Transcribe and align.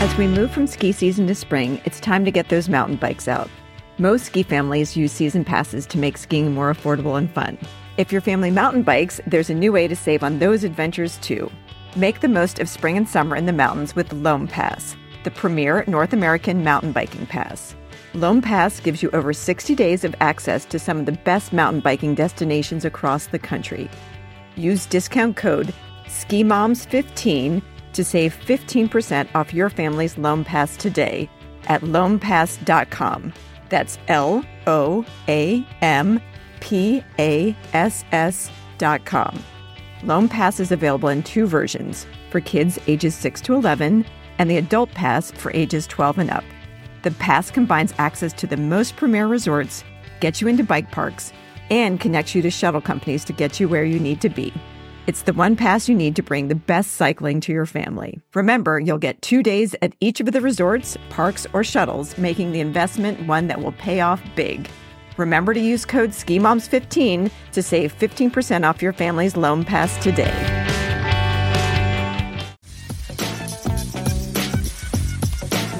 As 0.00 0.16
we 0.16 0.26
move 0.26 0.50
from 0.50 0.66
ski 0.66 0.92
season 0.92 1.26
to 1.26 1.34
spring, 1.34 1.78
it's 1.84 2.00
time 2.00 2.24
to 2.24 2.30
get 2.30 2.48
those 2.48 2.70
mountain 2.70 2.96
bikes 2.96 3.28
out. 3.28 3.50
Most 3.98 4.24
ski 4.24 4.42
families 4.42 4.96
use 4.96 5.12
season 5.12 5.44
passes 5.44 5.84
to 5.88 5.98
make 5.98 6.16
skiing 6.16 6.54
more 6.54 6.72
affordable 6.72 7.18
and 7.18 7.30
fun. 7.30 7.58
If 7.98 8.10
your 8.10 8.22
family 8.22 8.50
mountain 8.50 8.82
bikes, 8.82 9.20
there's 9.26 9.50
a 9.50 9.54
new 9.54 9.72
way 9.72 9.86
to 9.88 9.94
save 9.94 10.22
on 10.22 10.38
those 10.38 10.64
adventures 10.64 11.18
too. 11.18 11.52
Make 11.96 12.20
the 12.20 12.28
most 12.28 12.60
of 12.60 12.68
spring 12.70 12.96
and 12.96 13.06
summer 13.06 13.36
in 13.36 13.44
the 13.44 13.52
mountains 13.52 13.94
with 13.94 14.10
Loam 14.14 14.48
Pass, 14.48 14.96
the 15.24 15.30
premier 15.30 15.84
North 15.86 16.14
American 16.14 16.64
mountain 16.64 16.92
biking 16.92 17.26
pass. 17.26 17.74
Loam 18.14 18.40
Pass 18.40 18.80
gives 18.80 19.02
you 19.02 19.10
over 19.10 19.34
60 19.34 19.74
days 19.74 20.02
of 20.02 20.14
access 20.22 20.64
to 20.64 20.78
some 20.78 21.00
of 21.00 21.04
the 21.04 21.12
best 21.12 21.52
mountain 21.52 21.82
biking 21.82 22.14
destinations 22.14 22.86
across 22.86 23.26
the 23.26 23.38
country. 23.38 23.90
Use 24.56 24.86
discount 24.86 25.36
code 25.36 25.74
SKIMOMS15 26.06 27.60
to 27.92 28.04
save 28.04 28.36
15% 28.36 29.28
off 29.34 29.54
your 29.54 29.70
family's 29.70 30.18
Loam 30.18 30.44
Pass 30.44 30.76
today 30.76 31.28
at 31.66 31.82
loampass.com. 31.82 33.32
That's 33.68 33.98
L 34.08 34.44
O 34.66 35.04
A 35.28 35.66
M 35.80 36.20
P 36.60 37.02
A 37.18 37.56
S 37.72 38.04
S.com. 38.12 39.42
Loam 40.02 40.28
Pass 40.28 40.60
is 40.60 40.72
available 40.72 41.08
in 41.08 41.22
two 41.22 41.46
versions 41.46 42.06
for 42.30 42.40
kids 42.40 42.78
ages 42.86 43.14
6 43.14 43.40
to 43.42 43.54
11 43.54 44.04
and 44.38 44.50
the 44.50 44.56
Adult 44.56 44.90
Pass 44.92 45.30
for 45.32 45.52
ages 45.52 45.86
12 45.86 46.18
and 46.18 46.30
up. 46.30 46.44
The 47.02 47.10
pass 47.12 47.50
combines 47.50 47.94
access 47.98 48.32
to 48.34 48.46
the 48.46 48.56
most 48.56 48.96
premier 48.96 49.26
resorts, 49.26 49.84
gets 50.20 50.40
you 50.40 50.48
into 50.48 50.64
bike 50.64 50.90
parks, 50.90 51.32
and 51.70 52.00
connects 52.00 52.34
you 52.34 52.42
to 52.42 52.50
shuttle 52.50 52.80
companies 52.80 53.24
to 53.26 53.32
get 53.32 53.60
you 53.60 53.68
where 53.68 53.84
you 53.84 53.98
need 53.98 54.20
to 54.22 54.28
be. 54.28 54.52
It's 55.10 55.22
the 55.22 55.32
one 55.32 55.56
pass 55.56 55.88
you 55.88 55.96
need 55.96 56.14
to 56.14 56.22
bring 56.22 56.46
the 56.46 56.54
best 56.54 56.92
cycling 56.92 57.40
to 57.40 57.50
your 57.50 57.66
family. 57.66 58.20
Remember, 58.32 58.78
you'll 58.78 58.96
get 58.96 59.20
two 59.20 59.42
days 59.42 59.74
at 59.82 59.92
each 59.98 60.20
of 60.20 60.30
the 60.30 60.40
resorts, 60.40 60.96
parks, 61.08 61.48
or 61.52 61.64
shuttles, 61.64 62.16
making 62.16 62.52
the 62.52 62.60
investment 62.60 63.26
one 63.26 63.48
that 63.48 63.60
will 63.60 63.72
pay 63.72 64.02
off 64.02 64.22
big. 64.36 64.70
Remember 65.16 65.52
to 65.52 65.58
use 65.58 65.84
code 65.84 66.10
SKIMOMS15 66.10 67.28
to 67.50 67.60
save 67.60 67.92
15% 67.98 68.64
off 68.64 68.80
your 68.80 68.92
family's 68.92 69.36
Loam 69.36 69.64
Pass 69.64 70.00
today. 70.00 70.30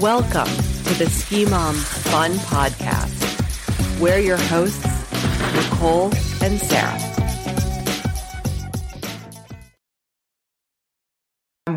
Welcome 0.00 0.52
to 0.86 0.94
the 0.98 1.08
Ski 1.08 1.44
Mom 1.44 1.76
Fun 1.76 2.32
Podcast. 2.32 4.00
We're 4.00 4.18
your 4.18 4.38
hosts, 4.38 4.84
Nicole 5.54 6.10
and 6.42 6.58
Sarah. 6.58 7.09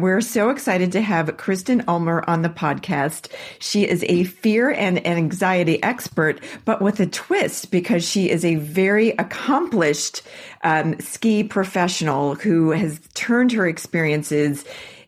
We're 0.04 0.20
so 0.20 0.50
excited 0.50 0.92
to 0.92 1.02
have 1.02 1.38
Kristen 1.38 1.86
Ulmer 1.88 2.26
on 2.28 2.42
the 2.42 2.50
podcast. 2.50 3.32
She 3.59 3.88
is 3.88 4.04
a 4.09 4.26
fear 4.26 4.70
and 4.70 5.08
anxiety 5.08 5.82
expert, 5.82 6.44
but 6.66 6.82
with 6.82 7.00
a 7.00 7.06
twist 7.06 7.72
because 7.72 8.06
she 8.06 8.30
is 8.30 8.44
a 8.44 8.56
very 8.56 9.12
accomplished 9.12 10.22
um, 10.62 11.00
ski 11.00 11.46
professional 11.46 12.36
who 12.36 12.72
has 12.72 13.00
turned 13.14 13.54
her 13.54 13.66
experiences 13.66 14.66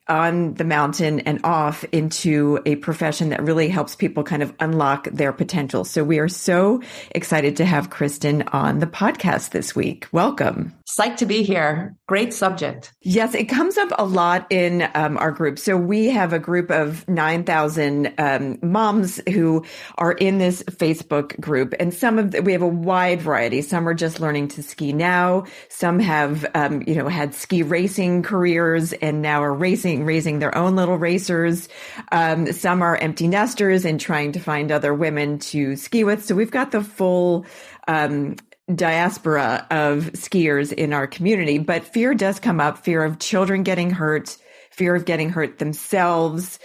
on 0.07 0.53
the 0.53 0.63
mountain 0.63 1.19
and 1.21 1.43
off 1.43 1.83
into 1.91 2.61
a 2.65 2.75
profession 2.77 3.29
that 3.29 3.43
really 3.43 3.67
helps 3.67 3.95
people 3.95 4.23
kind 4.23 4.43
of 4.43 4.53
unlock 4.59 5.05
their 5.05 5.33
potential. 5.33 5.83
So 5.83 6.03
we 6.03 6.19
are 6.19 6.29
so 6.29 6.81
excited 7.11 7.57
to 7.57 7.65
have 7.65 7.89
Kristen 7.89 8.43
on 8.43 8.79
the 8.79 8.87
podcast 8.87 9.49
this 9.49 9.75
week. 9.75 10.07
Welcome. 10.11 10.73
Psyched 10.87 11.17
to 11.17 11.25
be 11.25 11.43
here. 11.43 11.97
Great 12.07 12.35
subject. 12.35 12.93
Yes, 13.01 13.33
it 13.33 13.45
comes 13.45 13.79
up 13.79 13.89
a 13.97 14.05
lot 14.05 14.45
in 14.51 14.87
um, 14.93 15.17
our 15.17 15.31
group. 15.31 15.57
So 15.57 15.75
we 15.75 16.05
have 16.11 16.33
a 16.33 16.39
group 16.39 16.69
of 16.69 17.07
9,000 17.09 18.13
um, 18.19 18.59
moms 18.61 19.19
who 19.27 19.65
are 19.97 20.11
in 20.11 20.37
this 20.37 20.61
Facebook 20.63 21.39
group. 21.39 21.73
And 21.79 21.91
some 21.91 22.19
of 22.19 22.29
the, 22.29 22.43
we 22.43 22.51
have 22.51 22.61
a 22.61 22.67
wide 22.67 23.23
variety. 23.23 23.63
Some 23.63 23.87
are 23.87 23.95
just 23.95 24.19
learning 24.19 24.49
to 24.49 24.61
ski 24.61 24.93
now. 24.93 25.45
Some 25.67 25.97
have, 25.97 26.45
um, 26.53 26.83
you 26.85 26.93
know, 26.93 27.07
had 27.07 27.33
ski 27.33 27.63
racing 27.63 28.21
careers 28.21 28.93
and 28.93 29.23
now 29.23 29.41
are 29.41 29.53
racing, 29.53 30.05
raising 30.05 30.37
their 30.37 30.55
own 30.55 30.75
little 30.75 30.99
racers. 30.99 31.69
Um, 32.11 32.53
some 32.53 32.83
are 32.83 32.95
empty 32.97 33.27
nesters 33.27 33.83
and 33.83 33.99
trying 33.99 34.33
to 34.33 34.39
find 34.39 34.71
other 34.71 34.93
women 34.93 35.39
to 35.39 35.75
ski 35.75 36.03
with. 36.03 36.23
So 36.23 36.35
we've 36.35 36.51
got 36.51 36.69
the 36.69 36.83
full 36.83 37.47
um, 37.87 38.35
diaspora 38.73 39.67
of 39.69 40.11
skiers 40.13 40.73
in 40.73 40.93
our 40.93 41.07
community, 41.07 41.59
but 41.59 41.83
fear 41.83 42.13
does 42.13 42.39
come 42.39 42.59
up 42.59 42.79
fear 42.79 43.03
of 43.03 43.19
children 43.19 43.63
getting 43.63 43.91
hurt, 43.91 44.37
fear 44.71 44.95
of 44.95 45.05
getting 45.05 45.29
hurt 45.29 45.59
themselves, 45.59 46.59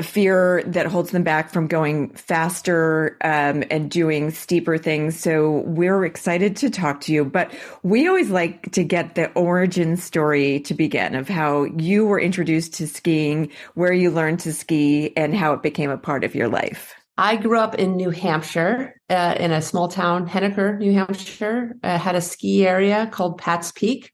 fear 0.00 0.62
that 0.66 0.86
holds 0.86 1.10
them 1.10 1.22
back 1.22 1.52
from 1.52 1.66
going 1.66 2.10
faster 2.10 3.16
um, 3.22 3.64
and 3.70 3.90
doing 3.90 4.30
steeper 4.30 4.78
things. 4.78 5.18
So 5.18 5.62
we're 5.66 6.04
excited 6.04 6.56
to 6.56 6.70
talk 6.70 7.00
to 7.02 7.12
you, 7.12 7.24
but 7.24 7.52
we 7.82 8.06
always 8.06 8.30
like 8.30 8.72
to 8.72 8.84
get 8.84 9.14
the 9.14 9.30
origin 9.32 9.96
story 9.96 10.60
to 10.60 10.74
begin 10.74 11.14
of 11.14 11.28
how 11.28 11.64
you 11.64 12.06
were 12.06 12.20
introduced 12.20 12.74
to 12.74 12.86
skiing, 12.86 13.50
where 13.74 13.92
you 13.92 14.10
learned 14.10 14.40
to 14.40 14.52
ski, 14.52 15.12
and 15.16 15.34
how 15.34 15.52
it 15.52 15.62
became 15.62 15.90
a 15.90 15.98
part 15.98 16.24
of 16.24 16.34
your 16.34 16.48
life. 16.48 16.94
I 17.20 17.36
grew 17.36 17.58
up 17.58 17.74
in 17.74 17.96
New 17.96 18.08
Hampshire, 18.08 18.98
uh, 19.10 19.34
in 19.38 19.52
a 19.52 19.60
small 19.60 19.88
town, 19.88 20.26
Henniker, 20.26 20.78
New 20.78 20.94
Hampshire. 20.94 21.76
Uh, 21.82 21.98
had 21.98 22.14
a 22.14 22.20
ski 22.22 22.66
area 22.66 23.10
called 23.12 23.36
Pat's 23.36 23.72
Peak, 23.72 24.10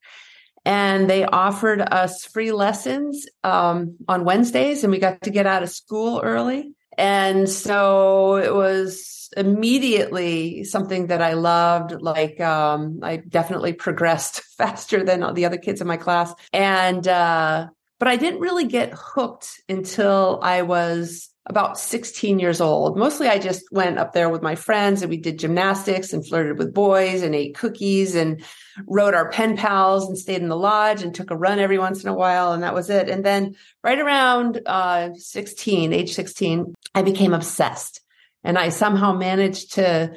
and 0.64 1.08
they 1.08 1.24
offered 1.24 1.80
us 1.80 2.24
free 2.24 2.50
lessons 2.50 3.24
um, 3.44 3.94
on 4.08 4.24
Wednesdays, 4.24 4.82
and 4.82 4.90
we 4.90 4.98
got 4.98 5.22
to 5.22 5.30
get 5.30 5.46
out 5.46 5.62
of 5.62 5.70
school 5.70 6.20
early. 6.24 6.74
And 6.98 7.48
so 7.48 8.38
it 8.38 8.52
was 8.52 9.28
immediately 9.36 10.64
something 10.64 11.06
that 11.06 11.22
I 11.22 11.34
loved. 11.34 12.02
Like 12.02 12.40
um, 12.40 12.98
I 13.04 13.18
definitely 13.18 13.72
progressed 13.72 14.40
faster 14.58 15.04
than 15.04 15.32
the 15.34 15.44
other 15.44 15.58
kids 15.58 15.80
in 15.80 15.86
my 15.86 15.96
class, 15.96 16.34
and 16.52 17.06
uh, 17.06 17.68
but 18.00 18.08
I 18.08 18.16
didn't 18.16 18.40
really 18.40 18.66
get 18.66 18.92
hooked 18.92 19.62
until 19.68 20.40
I 20.42 20.62
was 20.62 21.30
about 21.48 21.78
16 21.78 22.40
years 22.40 22.60
old. 22.60 22.98
Mostly 22.98 23.28
I 23.28 23.38
just 23.38 23.64
went 23.70 23.98
up 23.98 24.12
there 24.12 24.28
with 24.28 24.42
my 24.42 24.56
friends 24.56 25.02
and 25.02 25.10
we 25.10 25.16
did 25.16 25.38
gymnastics 25.38 26.12
and 26.12 26.26
flirted 26.26 26.58
with 26.58 26.74
boys 26.74 27.22
and 27.22 27.34
ate 27.34 27.54
cookies 27.54 28.16
and 28.16 28.44
wrote 28.88 29.14
our 29.14 29.30
pen 29.30 29.56
pals 29.56 30.08
and 30.08 30.18
stayed 30.18 30.42
in 30.42 30.48
the 30.48 30.56
lodge 30.56 31.02
and 31.02 31.14
took 31.14 31.30
a 31.30 31.36
run 31.36 31.60
every 31.60 31.78
once 31.78 32.02
in 32.02 32.10
a 32.10 32.14
while. 32.14 32.52
And 32.52 32.64
that 32.64 32.74
was 32.74 32.90
it. 32.90 33.08
And 33.08 33.24
then 33.24 33.54
right 33.84 33.98
around 33.98 34.60
uh, 34.66 35.10
16, 35.14 35.92
age 35.92 36.14
16, 36.14 36.74
I 36.96 37.02
became 37.02 37.32
obsessed 37.32 38.00
and 38.42 38.58
I 38.58 38.70
somehow 38.70 39.12
managed 39.12 39.74
to 39.74 40.14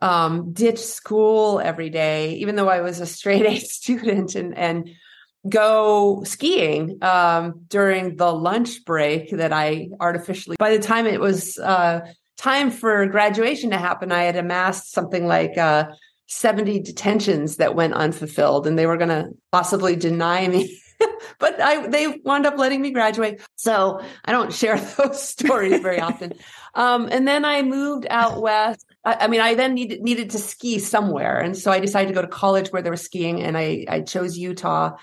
um, 0.00 0.52
ditch 0.52 0.80
school 0.80 1.60
every 1.60 1.90
day, 1.90 2.34
even 2.36 2.56
though 2.56 2.68
I 2.68 2.80
was 2.80 3.00
a 3.00 3.06
straight 3.06 3.44
A 3.44 3.56
student 3.60 4.34
and, 4.34 4.56
and 4.56 4.90
go 5.48 6.22
skiing 6.24 6.98
um, 7.02 7.62
during 7.68 8.16
the 8.16 8.32
lunch 8.32 8.84
break 8.84 9.30
that 9.30 9.52
I 9.52 9.88
artificially, 10.00 10.56
by 10.58 10.76
the 10.76 10.82
time 10.82 11.06
it 11.06 11.20
was 11.20 11.58
uh, 11.58 12.00
time 12.36 12.70
for 12.70 13.06
graduation 13.06 13.70
to 13.70 13.78
happen, 13.78 14.12
I 14.12 14.24
had 14.24 14.36
amassed 14.36 14.92
something 14.92 15.26
like 15.26 15.58
uh, 15.58 15.90
70 16.26 16.80
detentions 16.80 17.56
that 17.56 17.74
went 17.74 17.94
unfulfilled 17.94 18.66
and 18.66 18.78
they 18.78 18.86
were 18.86 18.96
going 18.96 19.08
to 19.10 19.30
possibly 19.50 19.96
deny 19.96 20.46
me. 20.48 20.78
but 21.38 21.60
I, 21.60 21.86
they 21.88 22.20
wound 22.24 22.46
up 22.46 22.56
letting 22.56 22.80
me 22.80 22.90
graduate. 22.90 23.42
So 23.56 24.00
I 24.24 24.32
don't 24.32 24.52
share 24.52 24.78
those 24.96 25.22
stories 25.22 25.80
very 25.80 26.00
often. 26.00 26.34
Um, 26.74 27.08
and 27.10 27.26
then 27.26 27.44
I 27.44 27.62
moved 27.62 28.06
out 28.08 28.40
west. 28.40 28.86
I, 29.04 29.26
mean, 29.26 29.40
I 29.40 29.54
then 29.54 29.74
needed, 29.74 30.00
needed 30.00 30.30
to 30.30 30.38
ski 30.38 30.78
somewhere. 30.78 31.40
And 31.40 31.56
so 31.56 31.72
I 31.72 31.80
decided 31.80 32.08
to 32.08 32.14
go 32.14 32.22
to 32.22 32.28
college 32.28 32.68
where 32.68 32.82
there 32.82 32.92
was 32.92 33.02
skiing 33.02 33.42
and 33.42 33.58
I, 33.58 33.84
I 33.88 34.00
chose 34.02 34.38
Utah 34.38 34.96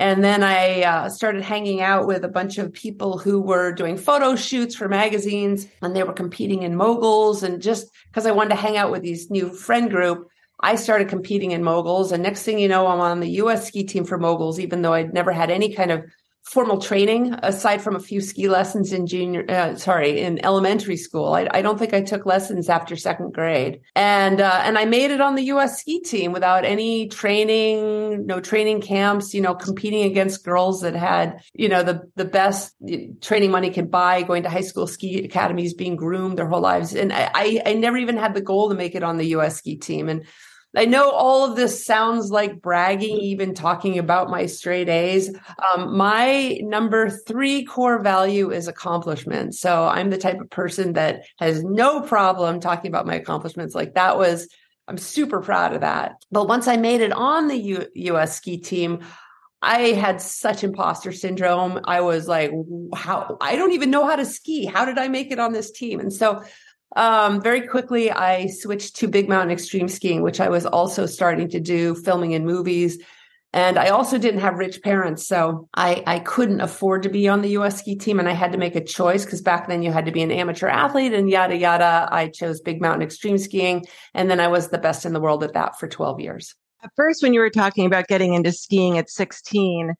and 0.00 0.24
then 0.24 0.42
I 0.42 0.82
uh, 0.82 1.08
started 1.10 1.42
hanging 1.42 1.82
out 1.82 2.06
with 2.06 2.24
a 2.24 2.28
bunch 2.28 2.56
of 2.56 2.72
people 2.72 3.18
who 3.18 3.38
were 3.38 3.70
doing 3.70 3.98
photo 3.98 4.34
shoots 4.34 4.74
for 4.74 4.88
magazines 4.88 5.66
and 5.82 5.94
they 5.94 6.02
were 6.02 6.14
competing 6.14 6.62
in 6.62 6.74
moguls. 6.74 7.42
And 7.42 7.60
just 7.60 7.86
because 8.08 8.24
I 8.24 8.30
wanted 8.30 8.54
to 8.54 8.62
hang 8.62 8.78
out 8.78 8.90
with 8.90 9.02
these 9.02 9.30
new 9.30 9.52
friend 9.52 9.90
group, 9.90 10.26
I 10.58 10.76
started 10.76 11.10
competing 11.10 11.50
in 11.50 11.62
moguls. 11.62 12.12
And 12.12 12.22
next 12.22 12.44
thing 12.44 12.58
you 12.58 12.66
know, 12.66 12.86
I'm 12.86 12.98
on 12.98 13.20
the 13.20 13.28
US 13.42 13.66
ski 13.66 13.84
team 13.84 14.06
for 14.06 14.16
moguls, 14.16 14.58
even 14.58 14.80
though 14.80 14.94
I'd 14.94 15.12
never 15.12 15.32
had 15.32 15.50
any 15.50 15.74
kind 15.74 15.90
of 15.90 16.04
formal 16.50 16.78
training 16.78 17.32
aside 17.44 17.80
from 17.80 17.94
a 17.94 18.00
few 18.00 18.20
ski 18.20 18.48
lessons 18.48 18.92
in 18.92 19.06
junior 19.06 19.44
uh, 19.48 19.76
sorry 19.76 20.20
in 20.20 20.44
elementary 20.44 20.96
school. 20.96 21.32
I, 21.32 21.48
I, 21.52 21.62
don't 21.62 21.78
think 21.78 21.94
i 21.94 22.00
took 22.00 22.26
lessons 22.26 22.68
after 22.68 22.96
second 22.96 23.32
grade. 23.32 23.80
And 23.94 24.40
uh, 24.40 24.60
and 24.64 24.76
i 24.76 24.84
made 24.84 25.12
it 25.12 25.20
on 25.20 25.36
the 25.36 25.44
us 25.44 25.78
ski 25.78 26.00
team 26.00 26.32
without 26.32 26.64
any 26.64 27.06
training 27.06 28.26
no 28.26 28.40
training 28.40 28.80
camps 28.80 29.32
you 29.32 29.40
know 29.40 29.54
competing 29.54 30.02
against 30.02 30.44
girls 30.44 30.80
that 30.80 30.96
had 30.96 31.40
you 31.54 31.68
know 31.68 31.84
the 31.84 32.02
the 32.16 32.24
best 32.24 32.74
training 33.20 33.52
money 33.52 33.70
could 33.70 33.88
buy 33.88 34.22
going 34.22 34.42
to 34.42 34.50
high 34.50 34.60
school 34.60 34.88
ski 34.88 35.24
academies 35.24 35.72
being 35.72 35.94
groomed 35.94 36.36
their 36.36 36.48
whole 36.48 36.60
lives. 36.60 36.96
And 36.96 37.12
i 37.12 37.62
i 37.64 37.74
never 37.74 37.96
even 37.96 38.16
had 38.16 38.34
the 38.34 38.40
goal 38.40 38.68
to 38.70 38.74
make 38.74 38.96
it 38.96 39.04
on 39.04 39.18
the 39.18 39.26
us 39.26 39.58
ski 39.58 39.76
team. 39.76 40.08
And 40.08 40.24
I 40.76 40.84
know 40.84 41.10
all 41.10 41.50
of 41.50 41.56
this 41.56 41.84
sounds 41.84 42.30
like 42.30 42.62
bragging, 42.62 43.16
even 43.16 43.54
talking 43.54 43.98
about 43.98 44.30
my 44.30 44.46
straight 44.46 44.88
A's. 44.88 45.34
Um, 45.74 45.96
my 45.96 46.58
number 46.62 47.10
three 47.10 47.64
core 47.64 48.00
value 48.00 48.52
is 48.52 48.68
accomplishment. 48.68 49.54
So 49.56 49.86
I'm 49.86 50.10
the 50.10 50.18
type 50.18 50.40
of 50.40 50.48
person 50.50 50.92
that 50.92 51.24
has 51.38 51.64
no 51.64 52.02
problem 52.02 52.60
talking 52.60 52.88
about 52.88 53.06
my 53.06 53.16
accomplishments. 53.16 53.74
Like 53.74 53.94
that 53.94 54.16
was, 54.16 54.48
I'm 54.86 54.98
super 54.98 55.40
proud 55.40 55.74
of 55.74 55.80
that. 55.80 56.12
But 56.30 56.46
once 56.46 56.68
I 56.68 56.76
made 56.76 57.00
it 57.00 57.12
on 57.12 57.48
the 57.48 57.58
U- 57.58 57.86
US 57.94 58.36
ski 58.36 58.58
team, 58.58 59.00
I 59.62 59.88
had 59.88 60.22
such 60.22 60.64
imposter 60.64 61.12
syndrome. 61.12 61.80
I 61.84 62.00
was 62.00 62.26
like, 62.26 62.50
how, 62.94 63.36
I 63.40 63.56
don't 63.56 63.72
even 63.72 63.90
know 63.90 64.06
how 64.06 64.16
to 64.16 64.24
ski. 64.24 64.64
How 64.64 64.84
did 64.84 64.98
I 64.98 65.08
make 65.08 65.30
it 65.32 65.38
on 65.38 65.52
this 65.52 65.70
team? 65.70 66.00
And 66.00 66.12
so 66.12 66.42
um, 66.96 67.40
very 67.40 67.66
quickly, 67.66 68.10
I 68.10 68.46
switched 68.46 68.96
to 68.96 69.08
big 69.08 69.28
mountain 69.28 69.50
extreme 69.50 69.88
skiing, 69.88 70.22
which 70.22 70.40
I 70.40 70.48
was 70.48 70.66
also 70.66 71.06
starting 71.06 71.48
to 71.50 71.60
do 71.60 71.94
filming 71.94 72.32
in 72.32 72.44
movies. 72.44 72.98
And 73.52 73.78
I 73.78 73.88
also 73.88 74.16
didn't 74.16 74.40
have 74.40 74.58
rich 74.58 74.80
parents. 74.82 75.26
So 75.26 75.68
I, 75.74 76.04
I 76.06 76.20
couldn't 76.20 76.60
afford 76.60 77.02
to 77.02 77.08
be 77.08 77.28
on 77.28 77.42
the 77.42 77.50
US 77.50 77.80
ski 77.80 77.96
team. 77.96 78.20
And 78.20 78.28
I 78.28 78.32
had 78.32 78.52
to 78.52 78.58
make 78.58 78.76
a 78.76 78.84
choice 78.84 79.24
because 79.24 79.42
back 79.42 79.66
then 79.66 79.82
you 79.82 79.90
had 79.90 80.06
to 80.06 80.12
be 80.12 80.22
an 80.22 80.30
amateur 80.30 80.68
athlete 80.68 81.12
and 81.12 81.28
yada, 81.28 81.56
yada. 81.56 82.08
I 82.10 82.28
chose 82.28 82.60
big 82.60 82.80
mountain 82.80 83.02
extreme 83.02 83.38
skiing. 83.38 83.84
And 84.14 84.30
then 84.30 84.38
I 84.38 84.48
was 84.48 84.68
the 84.68 84.78
best 84.78 85.04
in 85.04 85.12
the 85.12 85.20
world 85.20 85.42
at 85.42 85.54
that 85.54 85.78
for 85.78 85.88
12 85.88 86.20
years. 86.20 86.54
At 86.82 86.90
first, 86.96 87.22
when 87.22 87.34
you 87.34 87.40
were 87.40 87.50
talking 87.50 87.86
about 87.86 88.06
getting 88.06 88.34
into 88.34 88.52
skiing 88.52 88.98
at 88.98 89.10
16, 89.10 89.94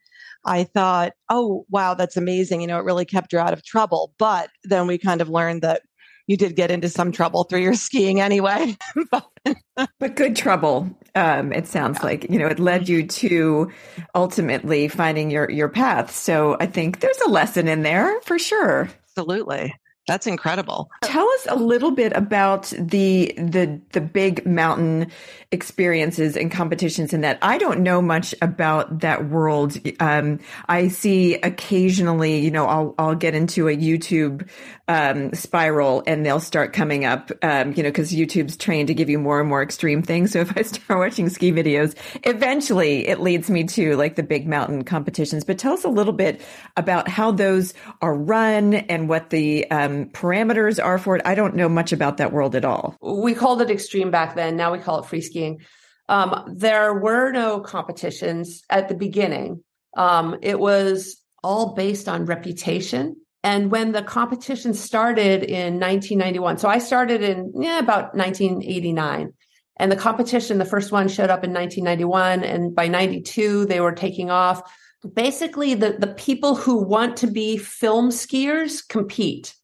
I 0.44 0.64
thought, 0.64 1.12
oh, 1.28 1.66
wow, 1.68 1.94
that's 1.94 2.16
amazing. 2.16 2.60
You 2.60 2.66
know, 2.66 2.78
it 2.78 2.84
really 2.84 3.04
kept 3.04 3.32
you 3.32 3.38
out 3.38 3.52
of 3.52 3.64
trouble. 3.64 4.14
But 4.18 4.48
then 4.64 4.86
we 4.86 4.96
kind 4.96 5.20
of 5.20 5.28
learned 5.28 5.62
that 5.62 5.82
you 6.30 6.36
did 6.36 6.54
get 6.54 6.70
into 6.70 6.88
some 6.88 7.10
trouble 7.10 7.42
through 7.42 7.58
your 7.58 7.74
skiing 7.74 8.20
anyway. 8.20 8.76
but 9.98 10.14
good 10.14 10.36
trouble. 10.36 10.88
Um, 11.16 11.52
it 11.52 11.66
sounds 11.66 11.98
yeah. 11.98 12.06
like 12.06 12.30
you 12.30 12.38
know 12.38 12.46
it 12.46 12.60
led 12.60 12.88
you 12.88 13.04
to 13.04 13.72
ultimately 14.14 14.86
finding 14.86 15.32
your 15.32 15.50
your 15.50 15.68
path. 15.68 16.14
So 16.14 16.56
I 16.60 16.66
think 16.66 17.00
there's 17.00 17.18
a 17.26 17.30
lesson 17.30 17.66
in 17.66 17.82
there 17.82 18.20
for 18.20 18.38
sure. 18.38 18.88
Absolutely. 19.08 19.74
That's 20.10 20.26
incredible. 20.26 20.90
Tell 21.02 21.28
us 21.28 21.46
a 21.50 21.54
little 21.54 21.92
bit 21.92 22.12
about 22.16 22.72
the 22.76 23.32
the 23.36 23.80
the 23.92 24.00
big 24.00 24.44
mountain 24.44 25.12
experiences 25.52 26.36
and 26.36 26.50
competitions 26.50 27.12
in 27.12 27.20
that. 27.20 27.38
I 27.42 27.58
don't 27.58 27.80
know 27.80 28.02
much 28.02 28.34
about 28.42 29.00
that 29.00 29.28
world. 29.28 29.78
Um, 30.00 30.40
I 30.68 30.88
see 30.88 31.34
occasionally, 31.34 32.40
you 32.40 32.50
know, 32.50 32.66
I'll 32.66 32.94
I'll 32.98 33.14
get 33.14 33.36
into 33.36 33.68
a 33.68 33.76
YouTube 33.76 34.48
um, 34.90 35.32
spiral 35.34 36.02
and 36.04 36.26
they'll 36.26 36.40
start 36.40 36.72
coming 36.72 37.04
up, 37.04 37.30
um, 37.42 37.72
you 37.74 37.82
know, 37.84 37.90
because 37.90 38.12
YouTube's 38.12 38.56
trained 38.56 38.88
to 38.88 38.94
give 38.94 39.08
you 39.08 39.20
more 39.20 39.38
and 39.38 39.48
more 39.48 39.62
extreme 39.62 40.02
things. 40.02 40.32
So 40.32 40.40
if 40.40 40.56
I 40.58 40.62
start 40.64 40.98
watching 40.98 41.28
ski 41.28 41.52
videos, 41.52 41.94
eventually 42.24 43.06
it 43.06 43.20
leads 43.20 43.48
me 43.48 43.62
to 43.64 43.94
like 43.96 44.16
the 44.16 44.24
big 44.24 44.48
mountain 44.48 44.82
competitions. 44.82 45.44
But 45.44 45.58
tell 45.58 45.74
us 45.74 45.84
a 45.84 45.88
little 45.88 46.12
bit 46.12 46.40
about 46.76 47.06
how 47.06 47.30
those 47.30 47.72
are 48.02 48.12
run 48.12 48.74
and 48.74 49.08
what 49.08 49.30
the 49.30 49.70
um, 49.70 50.06
parameters 50.06 50.84
are 50.84 50.98
for 50.98 51.14
it. 51.14 51.22
I 51.24 51.36
don't 51.36 51.54
know 51.54 51.68
much 51.68 51.92
about 51.92 52.16
that 52.16 52.32
world 52.32 52.56
at 52.56 52.64
all. 52.64 52.96
We 53.00 53.34
called 53.34 53.62
it 53.62 53.70
extreme 53.70 54.10
back 54.10 54.34
then. 54.34 54.56
Now 54.56 54.72
we 54.72 54.80
call 54.80 54.98
it 54.98 55.06
free 55.06 55.20
skiing. 55.20 55.60
Um, 56.08 56.56
there 56.56 56.92
were 56.94 57.30
no 57.30 57.60
competitions 57.60 58.64
at 58.68 58.88
the 58.88 58.96
beginning. 58.96 59.62
Um, 59.96 60.38
it 60.42 60.58
was 60.58 61.22
all 61.44 61.74
based 61.74 62.08
on 62.08 62.24
reputation 62.24 63.14
and 63.42 63.70
when 63.70 63.92
the 63.92 64.02
competition 64.02 64.74
started 64.74 65.42
in 65.42 65.80
1991, 65.80 66.58
so 66.58 66.68
I 66.68 66.78
started 66.78 67.22
in 67.22 67.52
yeah, 67.54 67.78
about 67.78 68.14
1989. 68.14 69.32
And 69.78 69.90
the 69.90 69.96
competition, 69.96 70.58
the 70.58 70.66
first 70.66 70.92
one 70.92 71.08
showed 71.08 71.30
up 71.30 71.42
in 71.42 71.54
1991. 71.54 72.44
And 72.44 72.74
by 72.74 72.86
92, 72.86 73.64
they 73.64 73.80
were 73.80 73.92
taking 73.92 74.30
off. 74.30 74.70
Basically, 75.14 75.72
the, 75.72 75.92
the 75.92 76.14
people 76.14 76.54
who 76.54 76.84
want 76.84 77.16
to 77.18 77.26
be 77.26 77.56
film 77.56 78.10
skiers 78.10 78.86
compete. 78.86 79.54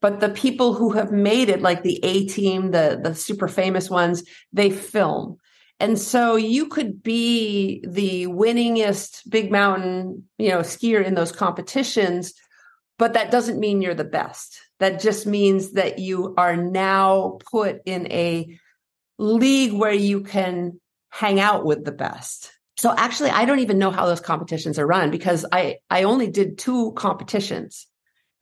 But 0.00 0.18
the 0.18 0.30
people 0.30 0.74
who 0.74 0.92
have 0.92 1.12
made 1.12 1.50
it, 1.50 1.62
like 1.62 1.84
the 1.84 2.00
A 2.02 2.26
team, 2.26 2.72
the, 2.72 2.98
the 3.00 3.14
super 3.14 3.46
famous 3.46 3.88
ones, 3.88 4.24
they 4.52 4.70
film. 4.70 5.36
And 5.78 5.98
so 5.98 6.34
you 6.34 6.66
could 6.66 7.02
be 7.02 7.84
the 7.86 8.26
winningest 8.26 9.30
big 9.30 9.52
mountain, 9.52 10.24
you 10.36 10.48
know, 10.48 10.60
skier 10.60 11.04
in 11.04 11.14
those 11.14 11.32
competitions 11.32 12.34
but 13.00 13.14
that 13.14 13.30
doesn't 13.30 13.58
mean 13.58 13.80
you're 13.80 13.94
the 13.94 14.04
best. 14.04 14.60
That 14.78 15.00
just 15.00 15.26
means 15.26 15.72
that 15.72 15.98
you 15.98 16.34
are 16.36 16.54
now 16.54 17.38
put 17.50 17.80
in 17.86 18.06
a 18.12 18.58
league 19.18 19.72
where 19.72 19.94
you 19.94 20.20
can 20.20 20.78
hang 21.08 21.40
out 21.40 21.64
with 21.64 21.82
the 21.82 21.92
best. 21.92 22.52
So 22.76 22.94
actually, 22.94 23.30
I 23.30 23.46
don't 23.46 23.60
even 23.60 23.78
know 23.78 23.90
how 23.90 24.04
those 24.04 24.20
competitions 24.20 24.78
are 24.78 24.86
run 24.86 25.10
because 25.10 25.46
I, 25.50 25.76
I 25.88 26.02
only 26.02 26.28
did 26.28 26.58
two 26.58 26.92
competitions. 26.92 27.86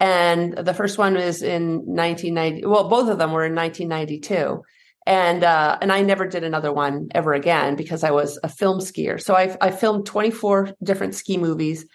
And 0.00 0.54
the 0.54 0.74
first 0.74 0.98
one 0.98 1.14
was 1.14 1.40
in 1.40 1.76
1990. 1.86 2.66
Well, 2.66 2.88
both 2.88 3.08
of 3.08 3.18
them 3.18 3.30
were 3.30 3.46
in 3.46 3.54
1992. 3.54 4.60
And, 5.06 5.44
uh, 5.44 5.78
and 5.80 5.92
I 5.92 6.02
never 6.02 6.26
did 6.26 6.42
another 6.42 6.72
one 6.72 7.10
ever 7.14 7.32
again 7.32 7.76
because 7.76 8.02
I 8.02 8.10
was 8.10 8.40
a 8.42 8.48
film 8.48 8.80
skier. 8.80 9.22
So 9.22 9.36
I, 9.36 9.56
I 9.60 9.70
filmed 9.70 10.06
24 10.06 10.74
different 10.82 11.14
ski 11.14 11.36
movies 11.36 11.86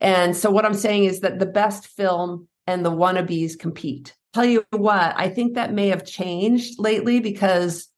and 0.00 0.36
so 0.36 0.50
what 0.50 0.64
I'm 0.64 0.74
saying 0.74 1.04
is 1.04 1.20
that 1.20 1.38
the 1.38 1.46
best 1.46 1.86
film 1.86 2.48
and 2.66 2.84
the 2.84 2.92
wannabes 2.92 3.58
compete. 3.58 4.14
Tell 4.34 4.44
you 4.44 4.64
what, 4.70 5.14
I 5.16 5.28
think 5.28 5.54
that 5.54 5.72
may 5.72 5.88
have 5.88 6.04
changed 6.04 6.78
lately 6.78 7.20
because 7.20 7.88